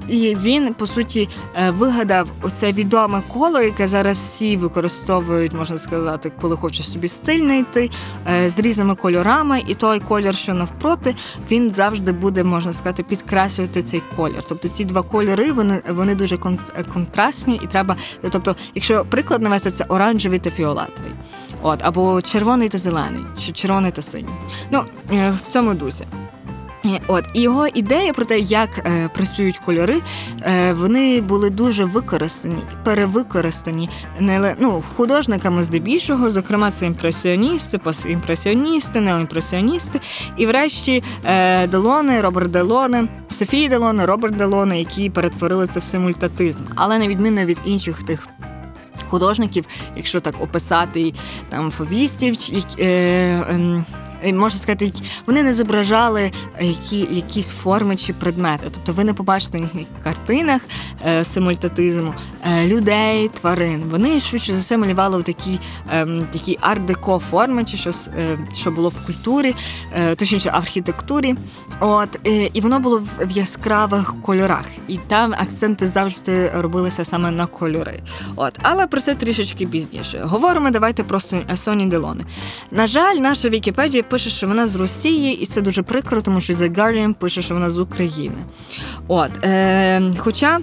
І 0.08 0.36
він 0.36 0.74
по 0.74 0.86
суті 0.86 1.28
е, 1.54 1.70
вигадав 1.70 2.28
оце 2.42 2.72
відоме 2.72 3.22
коло, 3.32 3.60
яке 3.60 3.88
зараз 3.88 4.18
всі 4.18 4.56
використовують, 4.56 5.52
можна 5.52 5.78
сказати, 5.78 6.32
коли 6.40 6.56
хочуть 6.56 6.86
собі 6.86 7.08
стиль 7.08 7.40
знайти 7.40 7.90
е, 8.28 8.50
з 8.50 8.58
різними 8.58 8.94
кольорами, 8.94 9.62
і 9.66 9.74
той 9.74 10.00
колір, 10.00 10.34
що 10.34 10.54
навпроти, 10.54 11.16
він 11.50 11.70
завжди 11.74 12.12
буде, 12.12 12.44
можна 12.44 12.72
сказати, 12.72 13.02
підкреслювати 13.02 13.82
цей 13.82 14.02
колір. 14.16 14.42
Тобто 14.48 14.68
ці 14.68 14.84
два 14.84 15.02
кольори 15.02 15.52
вони, 15.52 15.82
вони 15.88 16.14
дуже 16.14 16.34
е, 16.34 16.84
контрастні, 16.92 17.60
і 17.64 17.66
треба. 17.66 17.96
Тобто, 18.30 18.56
якщо 18.74 19.04
приклад 19.04 19.42
навести, 19.42 19.70
це 19.70 19.84
оранжевий 19.84 20.38
та 20.38 20.50
фіолетовий, 20.50 21.12
от 21.62 21.80
або 21.82 22.22
червоний 22.22 22.68
та 22.68 22.78
зелений, 22.78 23.22
чи 23.46 23.52
червоний 23.52 23.90
та 23.90 24.02
синій. 24.02 24.28
Ну 24.70 24.84
в 25.10 25.52
цьому 25.52 25.74
дусі. 25.74 26.04
От 27.06 27.24
і 27.34 27.40
його 27.40 27.66
ідея 27.66 28.12
про 28.12 28.24
те, 28.24 28.38
як 28.38 28.70
е, 28.78 29.08
працюють 29.08 29.58
кольори, 29.58 30.02
е, 30.42 30.72
вони 30.72 31.20
були 31.20 31.50
дуже 31.50 31.84
використані, 31.84 32.56
перевикористані 32.84 33.90
не 34.20 34.56
ну, 34.58 34.82
художниками 34.96 35.62
здебільшого, 35.62 36.30
зокрема, 36.30 36.70
це 36.70 36.86
імпресіоністи, 36.86 37.78
постімпресіоністи, 37.78 39.00
неоімпресіоністи, 39.00 40.00
і 40.36 40.46
врешті 40.46 41.02
е, 41.24 41.66
Делоне, 41.66 42.22
Роберт 42.22 42.50
Делоне, 42.50 43.08
Софія 43.30 43.68
Делоне, 43.68 44.06
Роберт 44.06 44.36
Делоне, 44.36 44.78
які 44.78 45.10
перетворили 45.10 45.68
це 45.74 45.80
в 45.80 45.84
симультатизм, 45.84 46.64
але 46.74 46.98
на 46.98 47.08
відміну 47.08 47.44
від 47.44 47.58
інших 47.64 48.02
тих. 48.02 48.28
Художників, 49.08 49.64
якщо 49.96 50.20
так 50.20 50.34
описати 50.42 51.12
там 51.48 51.70
фовістів, 51.70 52.36
чи, 52.36 52.64
е, 52.78 52.86
е, 52.86 53.84
можна 54.32 54.60
сказати, 54.60 54.92
вони 55.26 55.42
не 55.42 55.54
зображали 55.54 56.32
які, 56.60 57.08
якісь 57.10 57.48
форми 57.48 57.96
чи 57.96 58.12
предмети. 58.12 58.66
Тобто 58.70 58.92
ви 58.92 59.04
не 59.04 59.12
побачите 59.14 59.58
на 59.58 59.64
їхніх 59.64 59.86
картинах 60.02 60.60
е, 61.06 61.24
симультатизму 61.24 62.14
е, 62.44 62.66
людей, 62.66 63.28
тварин. 63.28 63.82
Вони 63.90 64.20
швидше 64.20 64.52
за 64.52 64.58
все 64.58 64.76
малювали 64.78 65.18
в 65.18 65.22
такі, 65.22 65.60
ем, 65.90 66.26
такі 66.32 66.58
арт-деко 66.62 67.18
форми, 67.18 67.64
чи 67.64 67.76
щось, 67.76 68.08
е, 68.18 68.38
що 68.54 68.70
було 68.70 68.88
в 68.88 69.06
культурі, 69.06 69.54
е, 69.96 70.14
точніше 70.14 70.50
архітектурі. 70.50 71.34
От, 71.80 72.08
е, 72.26 72.50
і 72.52 72.60
воно 72.60 72.80
було 72.80 73.02
в, 73.20 73.30
яскравих 73.30 74.14
кольорах. 74.22 74.66
І 74.88 74.98
там 74.98 75.32
акценти 75.32 75.86
завжди 75.86 76.50
робилися 76.54 77.04
саме 77.04 77.30
на 77.30 77.46
кольори. 77.46 78.02
От, 78.36 78.58
але 78.62 78.86
про 78.86 79.00
це 79.00 79.14
трішечки 79.14 79.66
пізніше. 79.66 80.20
Говоримо 80.24 80.70
давайте 80.70 81.02
про 81.04 81.18
Сон- 81.18 81.56
Соні 81.56 81.86
Делоне. 81.86 82.24
На 82.70 82.86
жаль, 82.86 83.14
наша 83.14 83.48
Вікіпедія 83.48 84.02
пише, 84.14 84.30
що 84.30 84.46
вона 84.46 84.66
з 84.66 84.76
Росії, 84.76 85.40
і 85.40 85.46
це 85.46 85.60
дуже 85.60 85.82
прикро, 85.82 86.22
тому 86.22 86.40
що 86.40 86.52
The 86.52 86.74
Guardian 86.74 87.14
пише, 87.14 87.42
що 87.42 87.54
вона 87.54 87.70
з 87.70 87.78
України. 87.78 88.36
От, 89.08 89.30
е, 89.44 90.02
хоча. 90.18 90.60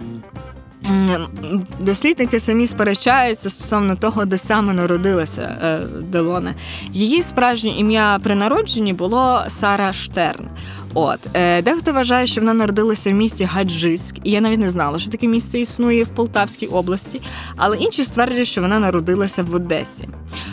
Дослідники 1.79 2.39
самі 2.39 2.67
сперечаються 2.67 3.49
стосовно 3.49 3.95
того, 3.95 4.25
де 4.25 4.37
саме 4.37 4.73
народилася 4.73 5.41
е, 5.41 5.79
Делоне. 6.01 6.55
Її 6.91 7.21
справжнє 7.21 7.69
ім'я 7.69 8.19
при 8.23 8.35
народженні 8.35 8.93
було 8.93 9.43
Сара 9.47 9.93
Штерн. 9.93 10.45
От 10.93 11.19
е, 11.33 11.61
дехто 11.61 11.93
вважає, 11.93 12.27
що 12.27 12.41
вона 12.41 12.53
народилася 12.53 13.09
в 13.09 13.13
місті 13.13 13.43
Гаджиськ, 13.43 14.15
і 14.23 14.31
я 14.31 14.41
навіть 14.41 14.59
не 14.59 14.69
знала, 14.69 14.99
що 14.99 15.11
таке 15.11 15.27
місце 15.27 15.59
існує 15.59 16.03
в 16.03 16.07
Полтавській 16.07 16.67
області, 16.67 17.21
але 17.55 17.77
інші 17.77 18.03
стверджують, 18.03 18.47
що 18.47 18.61
вона 18.61 18.79
народилася 18.79 19.43
в 19.43 19.55
Одесі. 19.55 20.07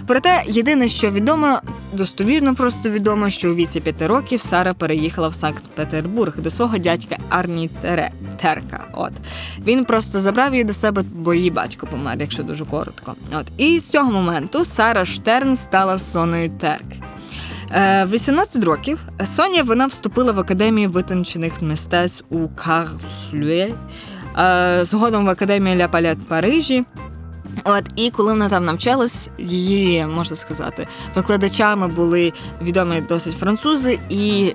Проте 0.06 0.42
єдине, 0.46 0.88
що 0.88 1.10
відомо, 1.10 1.60
достовірно 1.92 2.54
просто 2.54 2.90
відомо, 2.90 3.30
що 3.30 3.50
у 3.50 3.54
віці 3.54 3.80
п'яти 3.80 4.06
років 4.06 4.40
Сара 4.40 4.74
переїхала 4.74 5.28
в 5.28 5.34
Санкт-Петербург 5.34 6.40
до 6.40 6.50
свого 6.50 6.78
дядька 6.78 7.18
Арні 7.28 7.70
Тере, 7.80 8.10
Терка. 8.42 8.84
От 8.92 9.12
він 9.66 9.84
просто 9.84 10.17
забрав 10.20 10.52
її 10.52 10.64
до 10.64 10.72
себе, 10.74 11.04
бо 11.12 11.34
її 11.34 11.50
батько 11.50 11.86
помер, 11.86 12.16
якщо 12.20 12.42
дуже 12.42 12.64
коротко. 12.64 13.14
От 13.40 13.46
і 13.56 13.78
з 13.78 13.88
цього 13.88 14.12
моменту 14.12 14.64
Сара 14.64 15.04
Штерн 15.04 15.56
стала 15.56 15.98
Соною 15.98 16.50
Терк. 16.50 16.86
Е, 17.72 18.06
18 18.06 18.64
років 18.64 18.98
Соня 19.36 19.62
вона 19.62 19.86
вступила 19.86 20.32
в 20.32 20.40
академію 20.40 20.90
витончених 20.90 21.62
мистецтв 21.62 22.24
у 22.28 22.48
Карлслює, 22.48 23.72
е, 24.38 24.84
згодом 24.84 25.26
в 25.26 25.28
академію 25.28 25.76
Ля 25.76 25.88
Палет 25.88 26.18
Парижі. 26.28 26.84
От 27.64 27.84
і 27.96 28.10
коли 28.10 28.32
вона 28.32 28.48
там 28.48 28.64
навчалась, 28.64 29.28
її 29.38 30.06
можна 30.06 30.36
сказати, 30.36 30.86
викладачами 31.14 31.88
були 31.88 32.32
відомі 32.62 33.00
досить 33.00 33.38
французи, 33.38 33.98
і 34.08 34.54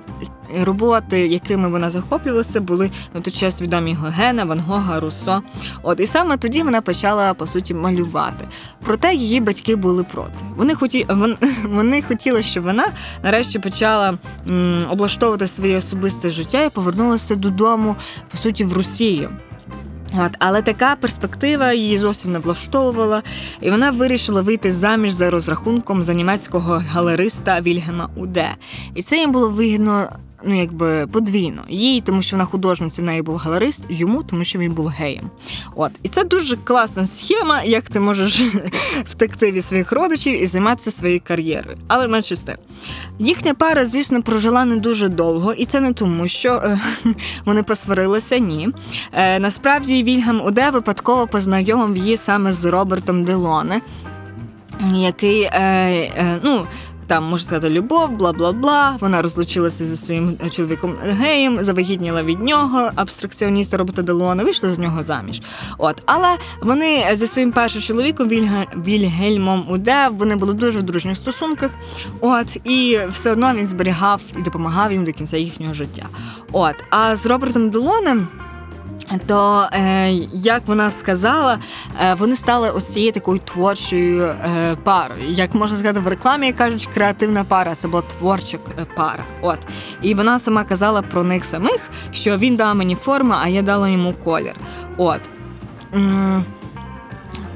роботи, 0.60 1.26
якими 1.26 1.68
вона 1.68 1.90
захоплювалася, 1.90 2.60
були 2.60 2.90
на 3.14 3.20
той 3.20 3.32
час 3.32 3.62
відомі 3.62 3.94
Гогена, 3.94 4.44
Ван 4.44 4.60
Гога, 4.60 5.00
Руссо. 5.00 5.42
От 5.82 6.00
і 6.00 6.06
саме 6.06 6.36
тоді 6.36 6.62
вона 6.62 6.80
почала 6.80 7.34
по 7.34 7.46
суті 7.46 7.74
малювати. 7.74 8.48
Проте 8.84 9.14
її 9.14 9.40
батьки 9.40 9.76
були 9.76 10.04
проти. 10.04 10.34
Вони 10.56 10.74
хоті, 10.74 11.06
вони 11.64 12.02
хотіли, 12.02 12.42
щоб 12.42 12.64
вона 12.64 12.86
нарешті 13.22 13.58
почала 13.58 14.18
м, 14.48 14.86
облаштовувати 14.90 15.48
своє 15.48 15.76
особисте 15.76 16.30
життя 16.30 16.64
і 16.64 16.70
повернулася 16.70 17.34
додому, 17.34 17.96
по 18.30 18.38
суті, 18.38 18.64
в 18.64 18.72
Росію. 18.72 19.30
От, 20.18 20.32
але 20.38 20.62
така 20.62 20.96
перспектива 20.96 21.72
її 21.72 21.98
зовсім 21.98 22.32
не 22.32 22.38
влаштовувала, 22.38 23.22
і 23.60 23.70
вона 23.70 23.90
вирішила 23.90 24.42
вийти 24.42 24.72
заміж 24.72 25.12
за 25.12 25.30
розрахунком 25.30 26.04
за 26.04 26.14
німецького 26.14 26.82
галериста 26.88 27.60
Вільгема 27.60 28.08
Уде. 28.16 28.48
І 28.94 29.02
це 29.02 29.16
їм 29.16 29.32
було 29.32 29.50
вигідно. 29.50 30.08
Ну, 30.46 30.60
якби 30.60 31.06
подвійно. 31.06 31.62
Їй, 31.68 32.00
тому 32.00 32.22
що 32.22 32.36
вона 32.36 32.44
художниця, 32.44 33.02
в 33.02 33.04
неї 33.04 33.22
був 33.22 33.36
галерист, 33.36 33.84
йому, 33.88 34.22
тому 34.22 34.44
що 34.44 34.58
він 34.58 34.72
був 34.72 34.86
геєм. 34.86 35.30
От. 35.74 35.92
І 36.02 36.08
це 36.08 36.24
дуже 36.24 36.56
класна 36.56 37.06
схема, 37.06 37.62
як 37.62 37.88
ти 37.88 38.00
можеш 38.00 38.42
втекти 39.10 39.52
від 39.52 39.64
своїх 39.64 39.92
родичів 39.92 40.42
і 40.42 40.46
займатися 40.46 40.90
своєю 40.90 41.20
кар'єрою. 41.24 41.78
Але 41.88 42.08
менше 42.08 42.34
з. 42.34 42.44
Їхня 43.18 43.54
пара, 43.54 43.86
звісно, 43.86 44.22
прожила 44.22 44.64
не 44.64 44.76
дуже 44.76 45.08
довго, 45.08 45.52
і 45.52 45.64
це 45.64 45.80
не 45.80 45.92
тому, 45.92 46.28
що 46.28 46.54
е, 46.54 46.78
вони 47.44 47.62
посварилися, 47.62 48.38
ні. 48.38 48.68
Е, 49.12 49.38
насправді 49.38 50.02
Вільгам 50.02 50.40
Уде 50.40 50.70
випадково 50.70 51.26
познайомив 51.26 51.96
її 51.96 52.16
саме 52.16 52.52
з 52.52 52.64
Робертом 52.64 53.24
Делоне, 53.24 53.80
який, 54.92 55.42
е, 55.42 55.50
е, 56.16 56.40
ну. 56.42 56.66
Там 57.06 57.24
можна 57.24 57.46
сказати 57.46 57.70
любов, 57.70 58.10
бла 58.10 58.32
бла 58.32 58.52
бла. 58.52 58.96
Вона 59.00 59.22
розлучилася 59.22 59.84
зі 59.84 59.96
своїм 59.96 60.38
чоловіком 60.50 60.96
геєм, 61.02 61.64
завагітніла 61.64 62.22
від 62.22 62.40
нього, 62.40 62.90
абстракціоніста 62.94 63.76
Роберта 63.76 64.02
Делона, 64.02 64.44
вийшла 64.44 64.68
з 64.68 64.78
нього 64.78 65.02
заміж. 65.02 65.42
От, 65.78 66.02
але 66.06 66.28
вони 66.62 67.04
зі 67.16 67.26
своїм 67.26 67.52
першим 67.52 67.82
чоловіком 67.82 68.28
Вільга, 68.28 68.66
Вільгельмом 68.76 69.66
Уде 69.68 70.08
вони 70.08 70.36
були 70.36 70.54
дуже 70.54 70.78
в 70.78 70.82
дружніх 70.82 71.16
стосунках. 71.16 71.70
От, 72.20 72.56
і 72.64 72.98
все 73.12 73.32
одно 73.32 73.54
він 73.54 73.66
зберігав 73.66 74.20
і 74.38 74.42
допомагав 74.42 74.92
їм 74.92 75.04
до 75.04 75.12
кінця 75.12 75.36
їхнього 75.36 75.74
життя. 75.74 76.06
От, 76.52 76.74
а 76.90 77.16
з 77.16 77.26
Робертом 77.26 77.70
Делоном. 77.70 78.28
То, 79.26 79.68
е, 79.72 80.10
як 80.32 80.62
вона 80.66 80.90
сказала, 80.90 81.58
е, 82.02 82.14
вони 82.14 82.36
стали 82.36 82.70
ось 82.70 82.84
цією 82.84 83.12
такою 83.12 83.38
творчою 83.38 84.22
е, 84.22 84.76
парою. 84.84 85.30
Як 85.30 85.54
можна 85.54 85.78
сказати, 85.78 86.00
в 86.00 86.08
рекламі 86.08 86.52
кажуть, 86.52 86.88
креативна 86.94 87.44
пара 87.44 87.74
це 87.74 87.88
була 87.88 88.02
творча 88.18 88.58
е, 88.78 88.86
пара. 88.96 89.24
От 89.42 89.58
і 90.02 90.14
вона 90.14 90.38
сама 90.38 90.64
казала 90.64 91.02
про 91.02 91.24
них 91.24 91.44
самих, 91.44 91.80
що 92.12 92.38
він 92.38 92.56
дав 92.56 92.76
мені 92.76 92.94
форму, 92.94 93.34
а 93.42 93.48
я 93.48 93.62
дала 93.62 93.88
йому 93.88 94.14
колір. 94.24 94.54
От. 94.96 95.20
М, 95.94 96.44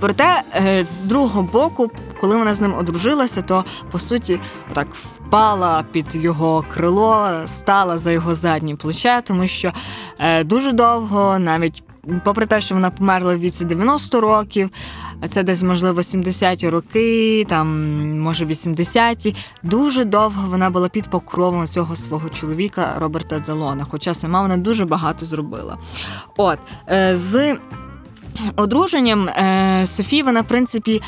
Проте, 0.00 0.42
е, 0.54 0.84
з 0.84 0.90
другого 1.00 1.42
боку, 1.42 1.90
коли 2.20 2.37
вона 2.37 2.54
з 2.54 2.61
ним 2.61 2.74
одружилася, 2.74 3.42
то 3.42 3.64
по 3.90 3.98
суті 3.98 4.40
так 4.72 4.87
впала 5.28 5.84
під 5.92 6.14
його 6.14 6.64
крило, 6.74 7.28
стала 7.46 7.98
за 7.98 8.12
його 8.12 8.34
заднє 8.34 8.76
плече, 8.76 9.22
тому 9.24 9.46
що 9.46 9.72
е, 10.18 10.44
дуже 10.44 10.72
довго, 10.72 11.38
навіть 11.38 11.82
попри 12.24 12.46
те, 12.46 12.60
що 12.60 12.74
вона 12.74 12.90
померла 12.90 13.36
в 13.36 13.38
віці 13.38 13.64
90 13.64 14.20
років, 14.20 14.70
а 15.20 15.28
це 15.28 15.42
десь 15.42 15.62
можливо 15.62 16.00
70-ті 16.00 16.68
роки, 16.68 17.46
там 17.48 17.68
може 18.20 18.44
80-ті, 18.44 19.36
дуже 19.62 20.04
довго 20.04 20.44
вона 20.50 20.70
була 20.70 20.88
під 20.88 21.10
покровом 21.10 21.66
цього 21.66 21.96
свого 21.96 22.28
чоловіка 22.28 22.94
Роберта 22.98 23.38
Делона, 23.38 23.86
хоча 23.90 24.14
сама 24.14 24.42
вона 24.42 24.56
дуже 24.56 24.84
багато 24.84 25.26
зробила. 25.26 25.78
От 26.36 26.58
е, 26.88 27.16
з 27.16 27.56
Одруженням 28.57 29.29
е, 29.29 29.87
Софії 29.87 30.22
вона, 30.22 30.40
в 30.40 30.46
принципі, 30.46 31.03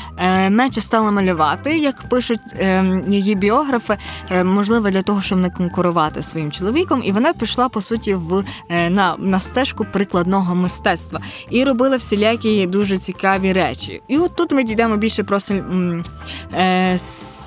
менше 0.49 0.81
стала 0.81 1.11
малювати, 1.11 1.77
як 1.77 2.09
пишуть 2.09 2.39
е, 2.53 3.03
її 3.07 3.35
біографи, 3.35 3.97
е, 4.31 4.43
можливо, 4.43 4.89
для 4.89 5.01
того, 5.01 5.21
щоб 5.21 5.39
не 5.39 5.49
конкурувати 5.49 6.21
своїм 6.21 6.51
чоловіком. 6.51 7.01
І 7.05 7.11
вона 7.11 7.33
пішла, 7.33 7.69
по 7.69 7.81
суті, 7.81 8.15
в, 8.15 8.43
на, 8.69 9.15
на 9.19 9.39
стежку 9.39 9.85
прикладного 9.91 10.55
мистецтва 10.55 11.21
і 11.49 11.63
робила 11.63 11.97
всілякі 11.97 12.67
дуже 12.67 12.97
цікаві 12.97 13.53
речі. 13.53 14.01
І 14.07 14.17
от 14.17 14.35
тут 14.35 14.51
ми 14.51 14.63
дійдемо 14.63 14.97
більше 14.97 15.23
про 15.23 15.39
силь, 15.39 15.55
м, 15.55 16.03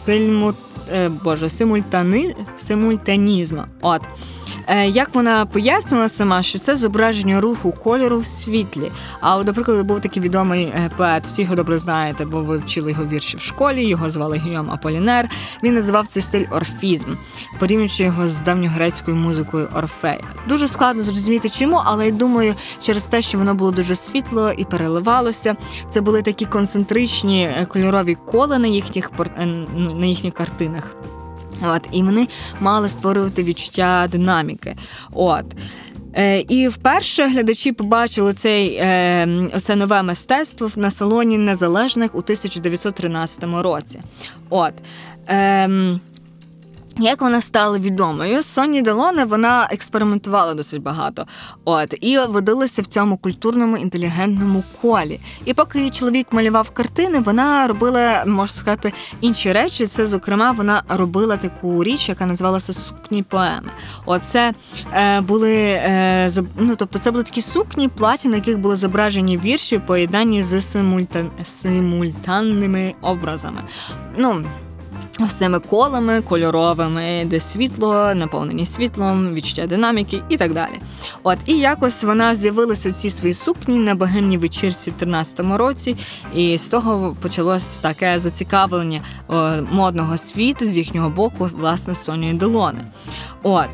сильму, 0.05 0.55
е, 0.93 1.09
боже, 1.09 1.49
симультани, 1.49 2.35
симультанізму. 2.67 3.63
От. 3.81 4.03
Е, 4.67 4.89
Як 4.89 5.15
вона 5.15 5.47
пояснила 5.47 6.09
сама, 6.09 6.43
що 6.43 6.59
це 6.59 6.77
зображення 6.77 7.41
руху 7.41 7.73
кольору 7.73 8.19
в 8.19 8.27
світлі. 8.27 8.93
А 9.21 9.37
от, 9.37 9.47
до 9.47 9.53
прикладу, 9.53 9.85
був 9.85 10.01
такий 10.01 10.23
відомий 10.23 10.65
е, 10.65 10.91
поет, 10.97 11.27
всі 11.27 11.43
його 11.43 11.55
добре 11.55 11.79
знаєте, 11.79 12.25
бо 12.25 12.41
ви 12.41 12.59
вчили 12.59 12.91
його 12.91 13.05
вірші 13.05 13.37
в 13.37 13.41
школі, 13.41 13.85
його 13.85 14.11
звали 14.11 14.37
Гіом 14.37 14.71
Аполінер. 14.71 15.29
Він 15.63 15.75
називав 15.75 16.09
цей 16.09 16.23
стиль 16.23 16.47
орфізм, 16.51 17.15
порівнюючи 17.59 18.05
його 18.05 18.29
з 18.29 18.41
давньогрецькою 18.41 19.17
музикою 19.17 19.69
Орфея. 19.77 20.25
Дуже 20.49 20.69
складно 20.69 21.05
зрозуміти 21.05 21.49
чому, 21.49 21.83
але 21.85 22.07
я 22.07 22.13
думаю, 22.13 22.55
через 22.83 23.05
те, 23.05 23.23
що 23.23 23.39
воно 23.39 23.55
було 23.55 23.71
дуже 23.71 23.97
світло 23.97 24.53
і 24.57 24.65
переливалося. 24.65 25.57
Це 25.91 26.01
були 26.01 26.23
такі 26.23 26.47
концентричні 26.47 27.45
е, 27.45 27.67
кольорові 27.67 28.15
кола 28.15 28.59
на 28.59 28.67
їхніх 28.67 29.11
на 29.77 30.07
їхніх 30.07 30.35
картинах. 30.35 30.97
От, 31.63 31.89
І 31.93 32.03
вони 32.03 32.29
мали 32.61 32.89
створювати 32.89 33.43
відчуття 33.43 34.09
динаміки. 34.11 34.77
От. 35.13 35.45
Е, 36.17 36.41
І 36.41 36.69
вперше 36.69 37.29
глядачі 37.29 37.73
побачили 37.73 38.33
цей, 38.33 38.75
е, 38.75 39.29
оце 39.55 39.77
нове 39.77 40.03
мистецтво 40.03 40.71
на 40.77 40.91
салоні 40.91 41.39
Незалежних 41.39 42.15
у 42.15 42.19
1913 42.19 43.63
році. 43.63 44.03
От. 44.51 44.73
Е, 45.29 45.99
як 46.99 47.21
вона 47.21 47.41
стала 47.41 47.79
відомою, 47.79 48.43
Соні 48.43 48.83
Делоне 48.83 49.25
вона 49.25 49.69
експериментувала 49.71 50.55
досить 50.55 50.83
багато. 50.83 51.27
От 51.65 51.95
і 52.01 52.19
водилася 52.19 52.83
в 52.83 52.87
цьому 52.87 53.17
культурному 53.17 53.77
інтелігентному 53.77 54.63
колі. 54.83 55.21
І 55.45 55.55
поки 55.55 55.79
її 55.79 55.91
чоловік 55.91 56.33
малював 56.33 56.71
картини, 56.71 57.19
вона 57.19 57.67
робила, 57.67 58.25
можна 58.27 58.57
сказати, 58.57 58.93
інші 59.21 59.53
речі. 59.53 59.87
Це, 59.87 60.07
зокрема, 60.07 60.53
вона 60.53 60.83
робила 60.89 61.37
таку 61.37 61.85
річ, 61.85 62.09
яка 62.09 62.27
називалася 62.27 62.73
сукні 62.73 63.23
поеми. 63.23 63.71
Оце 64.07 64.53
е, 64.93 65.21
були 65.21 65.55
е, 65.55 66.31
ну, 66.57 66.77
тобто, 66.77 66.99
це 66.99 67.11
були 67.11 67.23
такі 67.23 67.43
сукні, 67.43 67.89
платі, 67.89 68.29
на 68.29 68.37
яких 68.37 68.59
були 68.59 68.77
зображені 68.77 69.39
вірші, 69.39 69.79
поєднані 69.79 70.43
з 70.43 70.63
симультан... 70.63 71.31
симультанними 71.63 72.95
образами. 73.03 73.63
Ну, 74.19 74.45
з 75.21 75.33
цими 75.33 75.59
колами 75.61 76.21
кольоровими, 76.21 77.25
де 77.25 77.41
світло, 77.41 78.15
наповнені 78.15 78.67
світлом, 78.67 79.35
відчуття 79.35 79.67
динаміки 79.67 80.23
і 80.29 80.37
так 80.37 80.55
далі. 80.55 80.81
От 81.23 81.39
і 81.47 81.59
якось 81.59 82.03
вона 82.03 82.35
з'явилася 82.35 82.89
у 82.89 82.93
цій 82.93 83.11
своїй 83.11 83.35
сукні 83.35 83.79
на 83.79 83.95
богемній 83.95 84.39
вечірці 84.39 84.91
в 84.91 85.03
13-му 85.03 85.59
році, 85.59 85.97
і 86.35 86.57
з 86.57 86.63
того 86.63 87.17
почалось 87.21 87.65
таке 87.65 88.19
зацікавлення 88.19 89.01
о, 89.29 89.51
модного 89.71 90.19
світу 90.19 90.65
з 90.65 90.77
їхнього 90.77 91.11
боку, 91.11 91.51
власне, 91.59 91.95
Сонії 91.95 92.35
Делони. 92.35 92.85
От. 93.43 93.69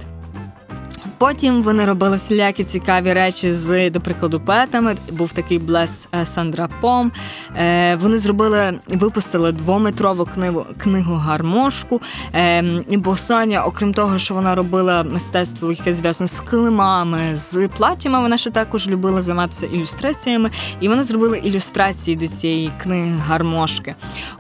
Потім 1.20 1.62
вони 1.62 1.85
робили 1.85 2.16
всілякі 2.16 2.64
цікаві 2.64 3.12
речі 3.12 3.52
з, 3.52 3.90
до 3.90 4.00
прикладу, 4.00 4.40
поетами. 4.40 4.94
Був 5.11 5.33
такий 5.33 5.59
Блес 5.59 6.09
е, 6.14 6.26
Сандра 6.26 6.68
Пом. 6.80 7.12
Е, 7.56 7.96
вони 7.96 8.18
зробили, 8.18 8.80
випустили 8.88 9.52
двометрову 9.52 10.24
книгу 10.24 10.66
книгу 10.78 11.14
гармошку. 11.14 12.00
Е, 12.35 12.62
бо 12.90 13.16
Соня, 13.16 13.64
окрім 13.64 13.94
того, 13.94 14.18
що 14.18 14.35
вона 14.35 14.54
робила 14.54 15.04
мистецтво, 15.04 15.70
яке 15.72 15.94
зв'язане 15.94 16.28
з 16.28 16.40
килимами, 16.40 17.35
з 17.35 17.68
платтями, 17.68 18.20
вона 18.20 18.38
ще 18.38 18.50
також 18.50 18.88
любила 18.88 19.22
займатися 19.22 19.66
ілюстраціями, 19.66 20.50
і 20.80 20.88
вони 20.88 21.02
зробили 21.02 21.38
ілюстрації 21.38 22.16
до 22.16 22.28
цієї 22.28 22.72
книги 22.83 23.14
гармошки. 23.26 23.94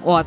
От. 0.04 0.26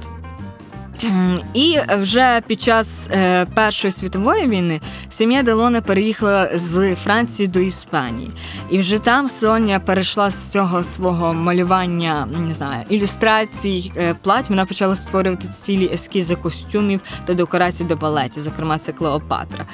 І 1.54 1.78
вже 2.00 2.42
під 2.48 2.62
час 2.62 2.88
е, 3.12 3.46
Першої 3.46 3.94
світової 3.94 4.48
війни 4.48 4.82
сім'я 5.10 5.44
Делоне 5.44 5.82
переїхала 5.82 6.50
з 6.54 6.96
Франції 6.96 7.48
до 7.48 7.60
Іспанії, 7.60 8.32
і 8.70 8.80
вже 8.80 9.00
там 9.00 9.30
Соня 9.30 9.80
перейшла 9.80 10.30
з 10.30 10.52
цього 10.52 10.84
свого 10.84 11.34
малювання, 11.34 12.28
не 12.48 12.54
знаю, 12.54 12.86
ілюстрацій 12.90 13.92
е, 13.98 14.16
плать. 14.22 14.50
Вона 14.50 14.66
почала 14.66 14.96
створювати 14.96 15.48
цілі 15.48 15.90
ескізи 15.94 16.36
костюмів 16.36 17.02
та 17.26 17.34
декорацій 17.34 17.84
до 17.84 17.96
балетів, 17.96 18.44
зокрема 18.44 18.78
це 18.78 18.92
Клеопатра. 18.92 19.66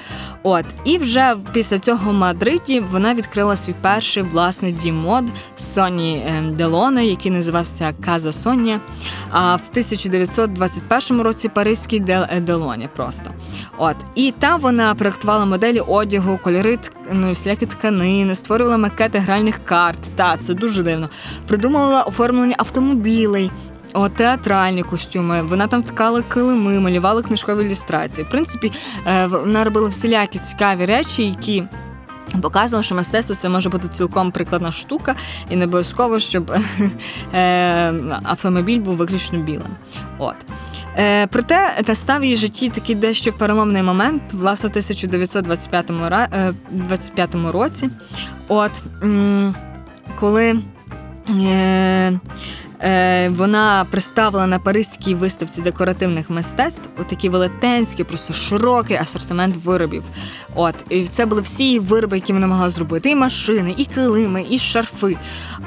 От 0.44 0.66
і 0.86 0.98
вже 0.98 1.36
після 1.54 1.80
цього 1.80 2.12
в 2.12 2.14
Мадриді 2.14 2.80
вона 2.80 3.14
відкрила 3.14 3.56
свій 3.56 3.76
перший 3.82 4.24
власний 4.24 4.72
дім 4.72 4.96
мод 4.96 5.26
Соні 5.74 6.26
ем, 6.28 6.56
Делоне, 6.56 7.06
який 7.06 7.32
називався 7.32 7.94
Каза 8.06 8.34
Соня. 8.34 8.80
А 9.32 9.56
в 9.56 9.62
1921 9.72 11.19
році 11.24 11.50
Паризький 11.50 12.00
Делоні 12.42 12.90
просто. 12.96 13.32
От. 13.78 13.96
І 14.16 14.34
там 14.40 14.62
вона 14.62 14.96
проєктувала 14.96 15.46
моделі 15.46 15.80
одягу, 15.80 16.40
кольори 16.44 16.80
ну, 17.12 17.32
всілякі 17.32 17.66
тканини, 17.66 18.36
створювала 18.36 18.78
макети 18.78 19.20
гральних 19.20 19.64
карт. 19.66 20.00
Та, 20.16 20.38
це 20.38 20.54
дуже 20.54 20.84
дивно. 20.84 21.10
Придумувала 21.48 22.04
оформлення 22.04 22.56
автомобілей. 22.58 23.52
О, 23.94 24.10
театральні 24.10 24.84
костюми, 24.84 25.42
вона 25.42 25.68
там 25.68 25.84
ткала 25.84 26.22
килими, 26.22 26.80
малювала 26.80 27.22
книжкові 27.22 27.66
ілюстрації. 27.66 28.28
В 28.28 28.30
принципі, 28.30 28.72
е, 29.08 29.28
вона 29.28 29.64
робила 29.64 29.88
всілякі 29.88 30.40
цікаві 30.40 30.86
речі, 30.86 31.24
які 31.24 31.64
Показував, 32.42 32.86
що 32.86 32.96
мистецтво 32.96 33.36
це 33.36 33.50
може 33.50 33.70
бути 33.70 33.88
цілком 33.88 34.32
прикладна 34.32 34.72
штука, 34.72 35.16
і 35.50 35.56
не 35.56 35.66
обов'язково, 35.66 36.20
щоб 36.20 36.52
е, 37.34 37.94
автомобіль 38.24 38.80
був 38.80 38.96
виключно 38.96 39.40
білим. 39.40 39.76
От. 40.18 40.36
Е, 40.98 41.28
Проте 41.28 41.84
та 41.86 41.96
став 41.96 42.24
її 42.24 42.36
житті 42.36 42.70
такий 42.70 42.96
дещо 42.96 43.34
переломний 43.34 43.84
момент, 43.84 44.22
власне, 44.34 44.68
в 44.68 44.72
1925 44.72 45.92
25 46.72 47.36
е, 47.36 47.52
році. 47.52 47.90
От, 48.48 48.72
коли 50.20 50.62
Вона 53.30 53.86
представила 53.92 54.48
на 54.48 54.60
Паризькій 54.60 55.16
виставці 55.16 55.62
декоративних 55.62 56.30
мистецтв 56.30 56.90
такі 57.10 57.30
велетенські, 57.30 58.04
просто 58.04 58.34
широкий 58.34 58.98
асортимент 58.98 59.56
виробів. 59.66 60.04
От 60.56 60.76
і 60.90 61.08
це 61.08 61.26
були 61.26 61.42
всі 61.42 61.80
вироби, 61.80 62.18
які 62.18 62.34
вона 62.34 62.48
могла 62.48 62.70
зробити: 62.70 63.10
і 63.10 63.16
машини, 63.16 63.74
і 63.78 63.86
килими, 63.86 64.46
і 64.50 64.60
шарфи. 64.60 65.18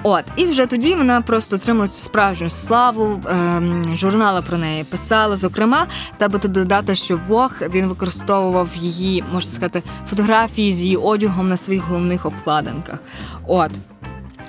От, 0.02 0.24
і 0.36 0.46
вже 0.46 0.66
тоді 0.66 0.94
вона 0.94 1.20
просто 1.20 1.56
отримала 1.56 1.88
цю 1.88 2.00
справжню 2.00 2.50
славу. 2.50 3.20
Е, 3.30 3.62
журнали 3.94 4.42
про 4.42 4.58
неї 4.58 4.84
писали. 4.84 5.36
Зокрема, 5.36 5.86
треба 6.18 6.38
тут 6.38 6.52
додати, 6.52 6.94
що 6.94 7.20
Вог 7.26 7.52
він 7.74 7.86
використовував 7.86 8.68
її, 8.76 9.24
можна 9.32 9.50
сказати, 9.50 9.82
фотографії 10.10 10.74
з 10.74 10.80
її 10.80 10.96
одягом 10.96 11.48
на 11.48 11.56
своїх 11.56 11.82
головних 11.82 12.26
обкладинках. 12.26 12.98
От. 13.46 13.70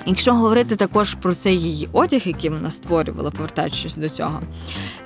Якщо 0.06 0.34
говорити 0.34 0.76
також 0.76 1.14
про 1.14 1.34
цей 1.34 1.60
її 1.60 1.88
одяг, 1.92 2.22
який 2.24 2.50
вона 2.50 2.70
створювала, 2.70 3.30
повертаючись 3.30 3.96
до 3.96 4.08
цього, 4.08 4.40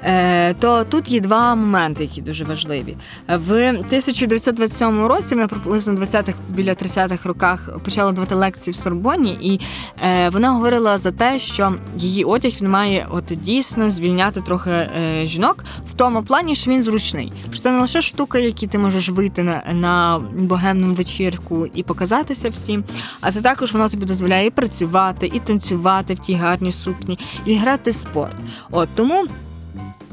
е, 0.03 0.55
то 0.55 0.85
тут 0.85 1.11
є 1.11 1.21
два 1.21 1.55
моменти, 1.55 2.03
які 2.03 2.23
дуже 2.23 2.45
важливі. 2.45 2.97
В 3.29 3.69
1927 3.69 5.07
році 5.07 5.35
вона 5.35 5.49
приблизно 5.49 5.95
20-х, 5.95 6.39
біля 6.49 6.71
30-х 6.71 7.29
роках 7.29 7.71
почала 7.85 8.13
давати 8.13 8.35
лекції 8.35 8.73
в 8.73 8.77
Сорбоні, 8.77 9.39
і 9.41 9.61
е, 10.03 10.29
вона 10.29 10.51
говорила 10.51 10.99
за 10.99 11.13
те, 11.13 11.39
що 11.39 11.75
її 11.97 12.25
одяг 12.25 12.53
він 12.61 12.71
має 12.71 13.07
от 13.11 13.25
дійсно 13.25 13.91
звільняти 13.91 14.41
трохи 14.41 14.71
е, 14.71 14.91
жінок 15.25 15.65
в 15.91 15.93
тому 15.93 16.23
плані, 16.23 16.55
що 16.55 16.71
він 16.71 16.83
зручний. 16.83 17.33
Що 17.53 17.63
це 17.63 17.71
не 17.71 17.81
лише 17.81 18.03
штука, 18.03 18.39
які 18.39 18.67
ти 18.67 18.79
можеш 18.79 19.09
вийти 19.09 19.43
на, 19.43 19.63
на 19.73 20.21
богемну 20.35 20.95
вечірку 20.95 21.67
і 21.75 21.83
показатися 21.83 22.51
всім, 22.51 22.85
а 23.21 23.33
це 23.33 23.41
також 23.41 23.73
воно 23.73 23.89
тобі 23.89 24.07
дозволяє 24.07 24.47
і 24.47 24.51
працювати 24.51 24.88
співати, 24.89 25.31
і 25.35 25.41
танцювати 25.41 26.15
в 26.15 26.19
тій 26.19 26.35
гарній 26.35 26.73
сукні, 26.73 27.19
і 27.45 27.57
грати 27.57 27.93
спорт. 27.93 28.37
От 28.71 28.89
тому. 28.95 29.27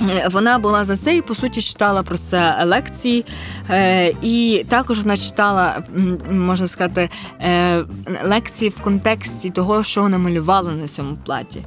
Е, 0.01 0.29
вона 0.31 0.59
була 0.59 0.85
за 0.85 0.97
це 0.97 1.17
і 1.17 1.21
по 1.21 1.35
суті 1.35 1.61
читала 1.61 2.03
про 2.03 2.17
це 2.17 2.63
лекції, 2.65 3.25
е, 3.69 4.13
і 4.21 4.65
також 4.69 4.99
вона 4.99 5.17
читала, 5.17 5.83
можна 6.31 6.67
сказати, 6.67 7.09
е, 7.41 7.83
лекції 8.23 8.69
в 8.69 8.81
контексті 8.81 9.49
того, 9.49 9.83
що 9.83 10.01
вона 10.01 10.17
малювала 10.17 10.71
на 10.71 10.87
цьому 10.87 11.17
платі. 11.25 11.61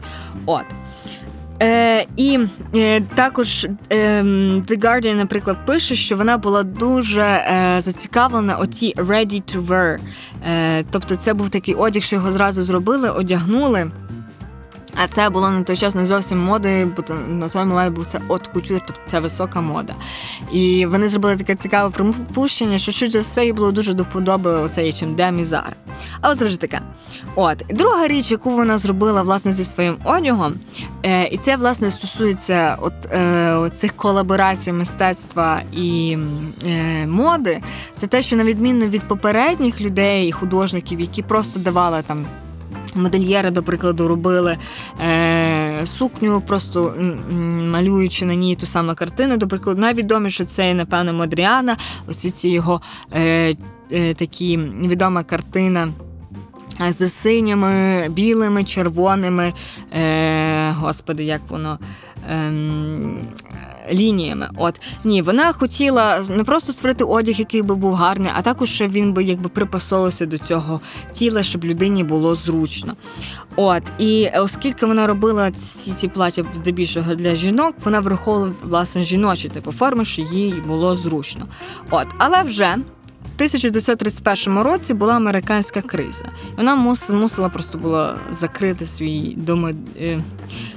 От. 0.46 0.64
Е, 1.62 2.06
І 2.16 2.38
е, 2.74 3.00
також 3.00 3.64
е, 3.90 4.22
The 4.60 4.78
Guardian, 4.78 5.14
наприклад, 5.14 5.56
пише, 5.66 5.94
що 5.94 6.16
вона 6.16 6.38
була 6.38 6.62
дуже 6.62 7.20
е, 7.22 7.80
зацікавлена 7.84 8.56
оті 8.56 8.94
ready 8.96 9.42
to 9.54 9.66
wear. 9.66 9.98
Е, 10.50 10.84
Тобто 10.90 11.16
це 11.16 11.34
був 11.34 11.50
такий 11.50 11.74
одяг, 11.74 12.02
що 12.02 12.16
його 12.16 12.32
зразу 12.32 12.62
зробили, 12.62 13.10
одягнули. 13.10 13.90
А 15.00 15.08
це 15.08 15.30
було 15.30 15.50
на 15.50 15.62
той 15.62 15.76
час 15.76 15.94
не 15.94 16.06
зовсім 16.06 16.38
модою, 16.38 16.92
бо 16.96 17.14
на 17.28 17.48
той 17.48 17.64
момент 17.64 17.94
був 17.94 18.06
це 18.06 18.20
от 18.28 18.46
кутюр, 18.46 18.80
тобто 18.86 19.02
це 19.10 19.20
висока 19.20 19.60
мода. 19.60 19.94
І 20.52 20.86
вони 20.86 21.08
зробили 21.08 21.36
таке 21.36 21.54
цікаве 21.54 21.90
припущення, 21.90 22.78
що 22.78 22.92
швидше 22.92 23.20
все 23.20 23.44
їй 23.44 23.52
було 23.52 23.72
дуже 23.72 23.94
до 23.94 24.02
вподоби 24.02 24.50
оцей 24.50 24.90
H&M 24.90 25.40
і 25.40 25.44
Zara. 25.44 25.72
Але 26.20 26.36
це 26.36 26.44
вже 26.44 26.60
таке. 26.60 26.80
От 27.34 27.64
друга 27.68 28.08
річ, 28.08 28.30
яку 28.30 28.50
вона 28.50 28.78
зробила 28.78 29.22
власне 29.22 29.52
зі 29.52 29.64
своїм 29.64 29.96
одягом, 30.04 30.54
е, 31.02 31.26
і 31.28 31.38
це 31.38 31.56
власне 31.56 31.90
стосується 31.90 32.78
от 32.80 33.06
е, 33.12 33.70
цих 33.80 33.96
колаборацій 33.96 34.72
мистецтва 34.72 35.62
і 35.72 36.18
е, 36.66 37.06
моди. 37.06 37.60
Це 37.96 38.06
те, 38.06 38.22
що 38.22 38.36
на 38.36 38.44
відміну 38.44 38.86
від 38.86 39.02
попередніх 39.02 39.80
людей, 39.80 40.28
і 40.28 40.32
художників, 40.32 41.00
які 41.00 41.22
просто 41.22 41.60
давали 41.60 42.02
там. 42.02 42.26
Модельєри, 42.98 43.50
до 43.50 43.62
прикладу, 43.62 44.08
робили 44.08 44.56
е, 45.08 45.86
сукню, 45.86 46.40
просто 46.40 46.94
малюючи 47.72 48.24
на 48.24 48.34
ній 48.34 48.54
ту 48.54 48.66
саму 48.66 48.94
картину. 48.94 49.36
До 49.36 49.48
прикладу, 49.48 49.80
найвідоміше 49.80 50.44
це, 50.44 50.74
напевно, 50.74 51.12
Модріана. 51.12 51.76
Ось 52.08 52.32
ці 52.32 52.48
його 52.48 52.80
е, 53.12 53.54
е, 53.92 54.14
такі 54.14 54.56
відома 54.82 55.22
картина. 55.22 55.88
З 56.98 57.08
синіми, 57.08 58.06
білими, 58.08 58.64
червоними, 58.64 59.52
е, 59.92 60.70
господи, 60.70 61.24
як 61.24 61.40
воно. 61.48 61.78
Е, 62.30 62.52
лініями. 63.92 64.50
От 64.56 64.80
ні, 65.04 65.22
вона 65.22 65.52
хотіла 65.52 66.24
не 66.28 66.44
просто 66.44 66.72
створити 66.72 67.04
одяг, 67.04 67.34
який 67.38 67.62
би 67.62 67.74
був 67.74 67.94
гарний, 67.94 68.32
а 68.34 68.42
також 68.42 68.80
він 68.80 69.12
би 69.12 69.24
якби 69.24 69.48
припасовувався 69.48 70.26
до 70.26 70.38
цього 70.38 70.80
тіла, 71.12 71.42
щоб 71.42 71.64
людині 71.64 72.04
було 72.04 72.34
зручно. 72.34 72.96
От 73.56 73.82
і 73.98 74.28
оскільки 74.28 74.86
вона 74.86 75.06
робила 75.06 75.50
ці 75.50 75.92
ці 75.92 76.08
плаття 76.08 76.44
здебільшого 76.54 77.14
для 77.14 77.34
жінок, 77.34 77.74
вона 77.84 78.00
враховувала 78.00 78.52
власне 78.62 79.04
жіночі 79.04 79.48
типу 79.48 79.72
форми, 79.72 80.04
що 80.04 80.22
їй 80.22 80.62
було 80.66 80.96
зручно. 80.96 81.46
От, 81.90 82.06
але 82.18 82.42
вже. 82.42 82.76
В 83.38 83.40
1931 83.40 84.58
році 84.58 84.94
була 84.94 85.16
американська 85.16 85.80
криза. 85.80 86.24
Вона 86.56 86.74
мус, 86.74 87.08
мусила 87.08 87.48
просто 87.48 87.78
було 87.78 88.14
закрити 88.40 88.86
свій 88.86 89.34
дом 89.36 89.66
е, 89.66 90.20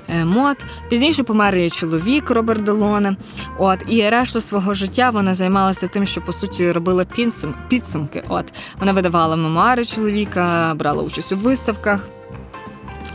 е. 0.09 0.55
Пізніше 0.89 1.23
помер 1.23 1.55
її 1.55 1.69
чоловік 1.69 2.29
Роберт 2.29 2.63
Делоне. 2.63 3.15
От 3.57 3.79
і 3.87 4.09
решту 4.09 4.41
свого 4.41 4.73
життя 4.73 5.09
вона 5.09 5.33
займалася 5.33 5.87
тим, 5.87 6.05
що 6.05 6.21
по 6.21 6.33
суті 6.33 6.71
робила 6.71 7.05
підсум, 7.05 7.55
підсумки. 7.69 8.23
От 8.27 8.45
вона 8.79 8.93
видавала 8.93 9.35
мемуари 9.35 9.85
чоловіка, 9.85 10.73
брала 10.75 11.03
участь 11.03 11.31
у 11.31 11.37
виставках 11.37 12.07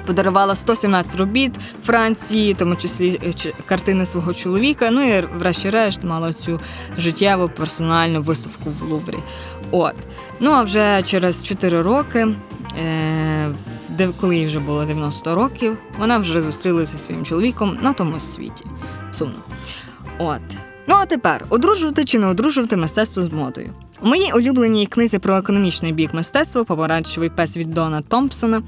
подарувала 0.07 0.55
117 0.55 1.17
робіт 1.17 1.53
Франції, 1.85 2.55
тому 2.55 2.77
числі 2.77 3.21
е, 3.47 3.53
картини 3.67 4.07
свого 4.07 4.35
чоловіка. 4.35 4.91
Ну 4.91 5.17
і 5.17 5.25
врешті-решт 5.39 6.05
мала 6.05 6.33
цю 6.33 6.61
життєву 6.99 7.49
персональну 7.49 8.23
виставку 8.23 8.71
в 8.81 8.83
Луврі. 8.83 9.19
От. 9.71 9.95
Ну 10.41 10.51
а 10.51 10.63
вже 10.63 11.03
через 11.03 11.45
4 11.45 11.83
роки. 11.83 12.27
Е, 12.79 13.53
коли 14.21 14.37
їй 14.37 14.47
вже 14.47 14.59
було 14.59 14.85
90 14.85 15.35
років, 15.35 15.79
вона 15.99 16.19
вже 16.19 16.43
зустрілася 16.43 16.93
зі 16.93 17.05
своїм 17.05 17.25
чоловіком 17.25 17.79
на 17.83 17.93
тому 17.93 18.21
світі. 18.21 18.65
Сумно. 19.13 19.39
От. 20.19 20.41
Ну 20.87 20.95
а 20.95 21.07
тепер 21.07 21.45
одружувати 21.49 22.05
чи 22.05 22.19
не 22.19 22.27
одружувати 22.27 22.77
мистецтво 22.77 23.23
з 23.23 23.33
модою. 23.33 23.73
У 24.03 24.07
моїй 24.07 24.33
улюбленій 24.33 24.87
книзі 24.87 25.19
про 25.19 25.37
економічний 25.37 25.93
бік 25.93 26.15
мистецтва 26.15 26.65
«Помаранчевий 26.65 27.29
пес 27.29 27.57
від 27.57 27.71
Дона 27.71 28.03
Томпсона. 28.03 28.63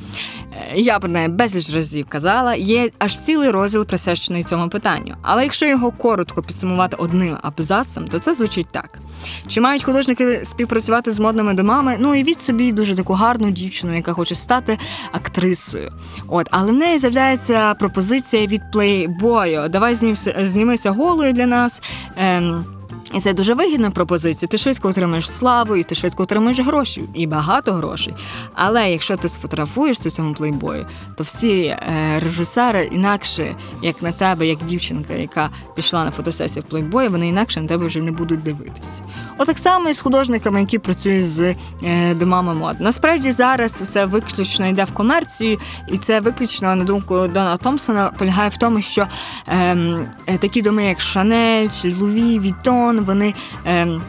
Е, 0.52 0.80
я 0.80 0.98
про 0.98 1.08
неї 1.08 1.28
безліч 1.28 1.70
разів 1.70 2.06
казала, 2.08 2.54
є 2.54 2.90
аж 2.98 3.18
цілий 3.18 3.50
розділ 3.50 3.86
присвячений 3.86 4.44
цьому 4.44 4.68
питанню. 4.68 5.14
Але 5.22 5.42
якщо 5.42 5.66
його 5.66 5.90
коротко 5.90 6.42
підсумувати 6.42 6.96
одним 6.96 7.36
абзацем, 7.42 8.08
то 8.08 8.18
це 8.18 8.34
звучить 8.34 8.66
так: 8.72 8.98
чи 9.46 9.60
мають 9.60 9.84
художники 9.84 10.44
співпрацювати 10.44 11.12
з 11.12 11.20
модними 11.20 11.54
домами? 11.54 11.96
Ну 11.98 12.14
і 12.14 12.22
від 12.22 12.40
собі 12.40 12.72
дуже 12.72 12.96
таку 12.96 13.12
гарну 13.12 13.50
дівчину, 13.50 13.96
яка 13.96 14.12
хоче 14.12 14.34
стати 14.34 14.78
актрисою. 15.12 15.92
От, 16.28 16.48
але 16.50 16.72
в 16.72 16.74
неї 16.74 16.98
з'являється 16.98 17.74
пропозиція 17.74 18.46
від 18.46 18.70
плейбою. 18.72 19.68
Давай 19.68 19.94
знімся, 19.94 20.34
знімися 20.38 20.90
голою 20.90 21.32
для 21.32 21.46
нас. 21.46 21.80
Ем, 22.16 22.77
і 23.14 23.20
це 23.20 23.32
дуже 23.32 23.54
вигідна 23.54 23.90
пропозиція. 23.90 24.48
Ти 24.48 24.58
швидко 24.58 24.88
отримаєш 24.88 25.30
славу, 25.30 25.76
і 25.76 25.82
ти 25.82 25.94
швидко 25.94 26.22
отримаєш 26.22 26.60
гроші, 26.60 27.04
і 27.14 27.26
багато 27.26 27.72
грошей. 27.72 28.14
Але 28.54 28.90
якщо 28.90 29.16
ти 29.16 29.28
сфотографуєшся 29.28 30.10
цьому 30.10 30.34
плейбою, 30.34 30.86
то 31.16 31.24
всі 31.24 31.62
е, 31.62 31.78
режисери 32.24 32.88
інакше, 32.92 33.54
як 33.82 34.02
на 34.02 34.12
тебе, 34.12 34.46
як 34.46 34.64
дівчинка, 34.64 35.14
яка 35.14 35.50
пішла 35.76 36.04
на 36.04 36.10
фотосесію 36.10 36.62
в 36.62 36.70
плейбої, 36.70 37.08
вони 37.08 37.28
інакше 37.28 37.60
на 37.60 37.68
тебе 37.68 37.86
вже 37.86 38.00
не 38.00 38.12
будуть 38.12 38.42
дивитися. 38.42 39.02
Отак 39.38 39.58
само 39.58 39.88
і 39.88 39.92
з 39.92 40.00
художниками, 40.00 40.60
які 40.60 40.78
працюють 40.78 41.28
з 41.28 41.54
е, 41.84 42.14
домами 42.14 42.54
мод. 42.54 42.76
Насправді 42.80 43.32
зараз 43.32 43.72
це 43.72 44.04
виключно 44.04 44.66
йде 44.66 44.84
в 44.84 44.92
комерцію, 44.92 45.58
і 45.88 45.98
це 45.98 46.20
виключно 46.20 46.76
на 46.76 46.84
думку 46.84 47.28
Дона 47.28 47.56
Томпсона 47.56 48.10
полягає 48.18 48.48
в 48.48 48.56
тому, 48.56 48.80
що 48.80 49.06
ем, 49.46 50.06
е, 50.26 50.38
такі 50.38 50.62
доми, 50.62 50.84
як 50.84 51.00
Шанель, 51.00 51.68
Луї 51.84 52.38
Віттон 52.38 52.97
вони. 53.04 53.34
Е, 53.66 54.00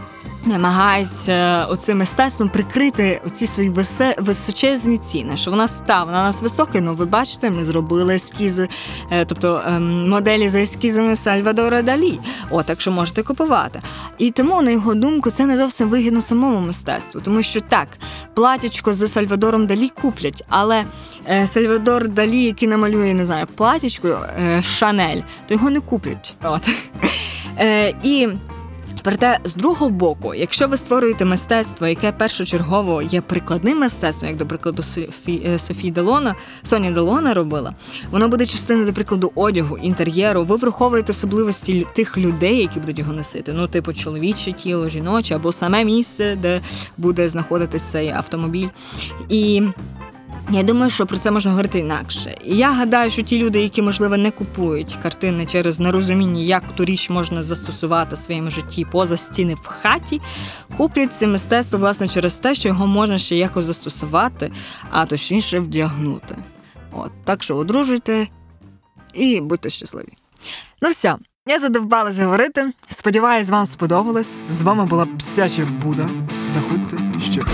намагаються 0.45 1.65
оцим 1.69 1.97
мистецтвом 1.97 2.49
прикрити 2.49 3.21
оці 3.25 3.47
свої 3.47 3.73
височезні 4.17 4.97
ціни. 4.97 5.37
Що 5.37 5.51
вона 5.51 5.67
став 5.67 6.07
на 6.07 6.23
нас 6.23 6.41
високий, 6.41 6.81
ну 6.81 6.95
ви 6.95 7.05
бачите, 7.05 7.49
ми 7.49 7.63
зробили 7.63 8.15
ескізи, 8.15 8.69
е, 9.11 9.25
тобто 9.25 9.61
ем, 9.67 10.09
моделі 10.09 10.49
за 10.49 10.59
ескізами 10.59 11.15
Сальвадора 11.15 11.81
Далі. 11.81 12.19
О, 12.49 12.63
так 12.63 12.81
що 12.81 12.91
можете 12.91 13.23
купувати. 13.23 13.81
І 14.17 14.31
тому, 14.31 14.61
на 14.61 14.71
його 14.71 14.95
думку, 14.95 15.31
це 15.31 15.45
не 15.45 15.57
зовсім 15.57 15.89
вигідно 15.89 16.21
самому 16.21 16.59
мистецтву, 16.59 17.21
тому 17.21 17.43
що 17.43 17.61
так, 17.61 17.87
платячко 18.33 18.93
з 18.93 19.07
Сальвадором 19.07 19.67
Далі 19.67 19.89
куплять, 20.01 20.43
але 20.49 20.85
е, 21.29 21.47
Сальвадор 21.47 22.07
Далі, 22.07 22.43
який 22.43 22.67
намалює, 22.67 23.13
не 23.13 23.25
знаю, 23.25 23.47
платічко 23.55 24.07
е, 24.07 24.61
Шанель, 24.61 25.21
то 25.47 25.53
його 25.53 25.69
не 25.69 25.79
куплять. 25.79 26.35
От. 26.43 26.61
І 28.03 28.27
Проте, 29.09 29.39
з 29.43 29.55
другого 29.55 29.89
боку, 29.89 30.33
якщо 30.33 30.67
ви 30.67 30.77
створюєте 30.77 31.25
мистецтво, 31.25 31.87
яке 31.87 32.11
першочергово 32.11 33.01
є 33.01 33.21
прикладним 33.21 33.79
мистецтвом, 33.79 34.29
як 34.29 34.37
до 34.37 34.45
прикладу 34.45 34.83
Софі, 34.83 35.41
е, 35.45 35.59
Софії 35.59 35.91
Делона, 35.91 36.35
Соня 36.63 36.91
Делона 36.91 37.33
робила, 37.33 37.73
воно 38.11 38.27
буде 38.29 38.45
частиною, 38.45 38.85
до 38.85 38.93
прикладу, 38.93 39.31
одягу, 39.35 39.77
інтер'єру. 39.77 40.43
Ви 40.43 40.55
враховуєте 40.55 41.11
особливості 41.11 41.87
тих 41.95 42.17
людей, 42.17 42.57
які 42.57 42.79
будуть 42.79 42.99
його 42.99 43.13
носити. 43.13 43.53
Ну, 43.53 43.67
типу, 43.67 43.93
чоловіче 43.93 44.51
тіло, 44.51 44.89
жіноче 44.89 45.35
або 45.35 45.51
саме 45.51 45.85
місце, 45.85 46.35
де 46.35 46.61
буде 46.97 47.29
знаходитись 47.29 47.83
цей 47.83 48.09
автомобіль. 48.09 48.67
І 49.29 49.63
я 50.51 50.63
думаю, 50.63 50.89
що 50.89 51.05
про 51.05 51.17
це 51.17 51.31
можна 51.31 51.51
говорити 51.51 51.79
інакше. 51.79 52.35
І 52.43 52.57
я 52.57 52.71
гадаю, 52.71 53.09
що 53.09 53.21
ті 53.21 53.37
люди, 53.37 53.61
які, 53.61 53.81
можливо, 53.81 54.17
не 54.17 54.31
купують 54.31 54.97
картини 55.03 55.45
через 55.45 55.79
нерозуміння, 55.79 56.41
як 56.41 56.71
ту 56.75 56.85
річ 56.85 57.09
можна 57.09 57.43
застосувати 57.43 58.15
в 58.15 58.19
своєму 58.19 58.49
житті 58.51 58.85
поза 58.91 59.17
стіни 59.17 59.53
в 59.53 59.65
хаті, 59.65 60.21
куплять 60.77 61.09
це 61.17 61.27
мистецтво 61.27 61.79
власне 61.79 62.07
через 62.07 62.33
те, 62.33 62.55
що 62.55 62.67
його 62.67 62.87
можна 62.87 63.17
ще 63.17 63.35
якось 63.35 63.65
застосувати, 63.65 64.51
а 64.89 65.05
точніше 65.05 65.59
вдягнути. 65.59 66.35
От, 66.91 67.11
Так 67.23 67.43
що 67.43 67.55
одружуйте 67.55 68.27
і 69.13 69.41
будьте 69.41 69.69
щасливі. 69.69 70.13
Ну 70.81 70.89
все, 70.89 71.15
я 71.47 71.59
задовбалася 71.59 72.23
говорити. 72.23 72.73
Сподіваюсь, 72.87 73.49
вам 73.49 73.65
сподобалось. 73.65 74.29
З 74.59 74.61
вами 74.61 74.85
була 74.85 75.07
Псяча 75.17 75.65
Буда. 75.65 76.09
Заходьте 76.49 76.97
ще. 77.31 77.45